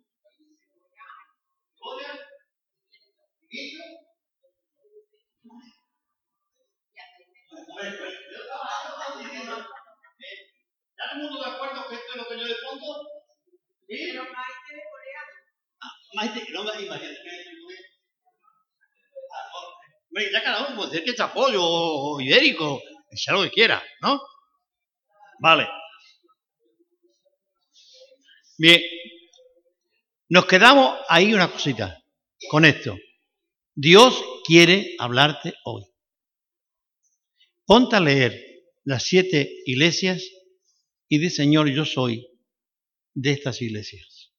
¿Ya 10.99 11.05
todo 11.11 11.15
el 11.15 11.23
mundo 11.23 11.39
de 11.45 11.51
acuerdo 11.51 11.89
que 11.89 11.95
esto 11.95 12.11
es 12.11 12.17
lo 12.17 12.29
que 12.29 12.39
yo 12.39 12.47
le 12.47 12.57
pongo? 12.57 13.07
¿Sí? 13.87 14.09
Pero 14.11 14.25
Maite 14.25 14.75
de 14.75 14.83
Corea. 14.91 15.23
Ah, 15.81 15.93
Maite, 16.15 16.53
no 16.53 16.65
me 16.65 16.83
imagínate 16.83 17.23
que 17.23 17.31
hay 17.31 17.45
que 17.45 17.59
ya 20.33 20.43
cada 20.43 20.67
uno 20.67 20.77
puede 20.77 20.91
decir 20.91 21.05
que 21.05 21.11
es 21.13 21.21
apoyo 21.21 22.21
ibérico, 22.21 22.83
sea 23.13 23.35
lo 23.35 23.43
que 23.43 23.51
quiera, 23.51 23.83
¿no? 24.01 24.21
Vale. 25.41 25.69
Bien, 28.57 28.83
nos 30.29 30.47
quedamos 30.47 30.99
ahí 31.09 31.33
una 31.33 31.51
cosita 31.51 32.03
con 32.51 32.65
esto. 32.65 32.97
Dios 33.75 34.23
quiere 34.45 34.97
hablarte 34.99 35.55
hoy. 35.65 35.85
Ponte 37.65 37.97
a 37.97 38.01
leer 38.01 38.65
las 38.85 39.05
siete 39.05 39.63
iglesias 39.67 40.23
y 41.09 41.19
di, 41.19 41.31
Señor, 41.31 41.69
yo 41.71 41.85
soy 41.85 42.27
de 43.15 43.33
estas 43.33 43.63
iglesias. 43.63 44.33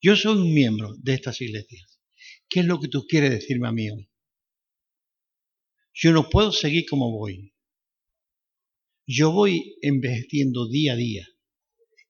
Yo 0.00 0.16
soy 0.16 0.36
un 0.36 0.54
miembro 0.54 0.94
de 0.98 1.14
estas 1.14 1.40
iglesias. 1.40 2.00
¿Qué 2.48 2.60
es 2.60 2.66
lo 2.66 2.80
que 2.80 2.88
tú 2.88 3.06
quieres 3.06 3.30
decirme 3.30 3.68
a 3.68 3.72
mí 3.72 3.90
hoy? 3.90 4.08
Yo 5.94 6.12
no 6.12 6.28
puedo 6.28 6.52
seguir 6.52 6.86
como 6.88 7.10
voy. 7.10 7.54
Yo 9.06 9.32
voy 9.32 9.76
envejeciendo 9.82 10.68
día 10.68 10.94
a 10.94 10.96
día. 10.96 11.28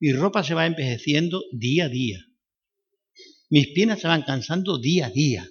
Mi 0.00 0.12
ropa 0.12 0.44
se 0.44 0.54
va 0.54 0.66
envejeciendo 0.66 1.44
día 1.52 1.86
a 1.86 1.88
día. 1.88 2.26
Mis 3.50 3.68
piernas 3.68 4.00
se 4.00 4.08
van 4.08 4.22
cansando 4.22 4.78
día 4.78 5.06
a 5.06 5.10
día. 5.10 5.48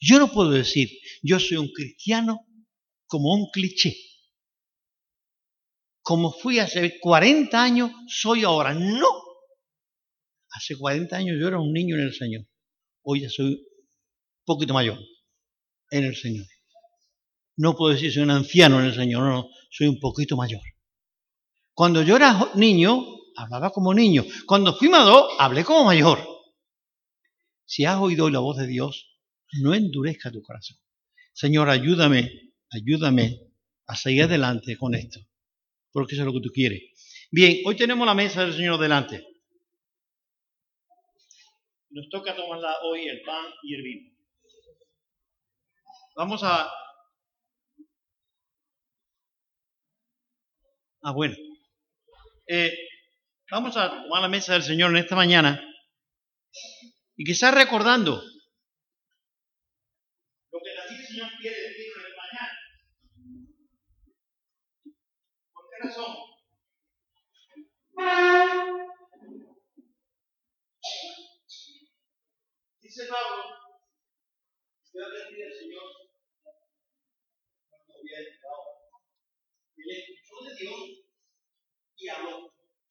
Yo 0.00 0.18
no 0.18 0.32
puedo 0.32 0.50
decir, 0.50 0.90
yo 1.22 1.40
soy 1.40 1.56
un 1.56 1.72
cristiano 1.72 2.46
como 3.06 3.34
un 3.34 3.50
cliché. 3.50 3.96
Como 6.06 6.30
fui 6.30 6.60
hace 6.60 7.00
40 7.00 7.60
años, 7.60 7.90
soy 8.06 8.44
ahora. 8.44 8.72
No. 8.72 9.08
Hace 10.52 10.78
40 10.78 11.16
años 11.16 11.36
yo 11.40 11.48
era 11.48 11.58
un 11.58 11.72
niño 11.72 11.96
en 11.96 12.02
el 12.02 12.14
Señor. 12.14 12.46
Hoy 13.02 13.22
ya 13.22 13.28
soy 13.28 13.54
un 13.54 13.58
poquito 14.44 14.72
mayor 14.72 15.00
en 15.90 16.04
el 16.04 16.14
Señor. 16.14 16.46
No 17.56 17.74
puedo 17.74 17.92
decir 17.92 18.12
soy 18.12 18.22
un 18.22 18.30
anciano 18.30 18.78
en 18.78 18.86
el 18.86 18.94
Señor, 18.94 19.24
no, 19.24 19.48
soy 19.68 19.88
un 19.88 19.98
poquito 19.98 20.36
mayor. 20.36 20.60
Cuando 21.74 22.02
yo 22.02 22.14
era 22.14 22.52
niño, 22.54 23.04
hablaba 23.34 23.70
como 23.70 23.92
niño. 23.92 24.24
Cuando 24.46 24.76
fui 24.76 24.88
mayor, 24.88 25.24
hablé 25.40 25.64
como 25.64 25.86
mayor. 25.86 26.20
Si 27.64 27.84
has 27.84 28.00
oído 28.00 28.30
la 28.30 28.38
voz 28.38 28.58
de 28.58 28.68
Dios, 28.68 29.10
no 29.60 29.74
endurezca 29.74 30.30
tu 30.30 30.40
corazón. 30.40 30.76
Señor, 31.32 31.68
ayúdame, 31.68 32.52
ayúdame 32.70 33.40
a 33.88 33.96
seguir 33.96 34.22
adelante 34.22 34.76
con 34.76 34.94
esto, 34.94 35.18
porque 35.96 36.14
eso 36.14 36.24
es 36.24 36.26
lo 36.26 36.34
que 36.34 36.46
tú 36.46 36.50
quieres. 36.52 36.82
Bien, 37.32 37.62
hoy 37.64 37.74
tenemos 37.74 38.06
la 38.06 38.12
mesa 38.12 38.42
del 38.42 38.52
Señor 38.52 38.78
delante. 38.78 39.26
Nos 41.88 42.10
toca 42.10 42.36
tomarla 42.36 42.76
hoy 42.82 43.08
el 43.08 43.22
pan 43.22 43.46
y 43.62 43.74
el 43.74 43.82
vino. 43.82 44.16
Vamos 46.14 46.42
a 46.44 46.70
Ah, 51.00 51.12
bueno. 51.12 51.34
Eh, 52.46 52.76
vamos 53.50 53.74
a 53.78 53.88
tomar 54.02 54.20
la 54.20 54.28
mesa 54.28 54.52
del 54.52 54.64
Señor 54.64 54.90
en 54.90 54.98
esta 54.98 55.16
mañana 55.16 55.66
y 57.16 57.24
quizás 57.24 57.54
recordando 57.54 58.22
Dice 72.80 73.06
Pablo, 73.08 73.44
yo 74.92 75.06
atendí 75.06 75.42
al 75.42 75.52
Señor 75.54 75.82
cuando 77.70 77.94
había 77.94 78.18
entrado. 78.18 78.64
Él 79.78 79.86
escuchó 79.96 80.44
de 80.44 80.52
Dios 80.56 80.80
y 81.96 82.08
habló. 82.08 82.55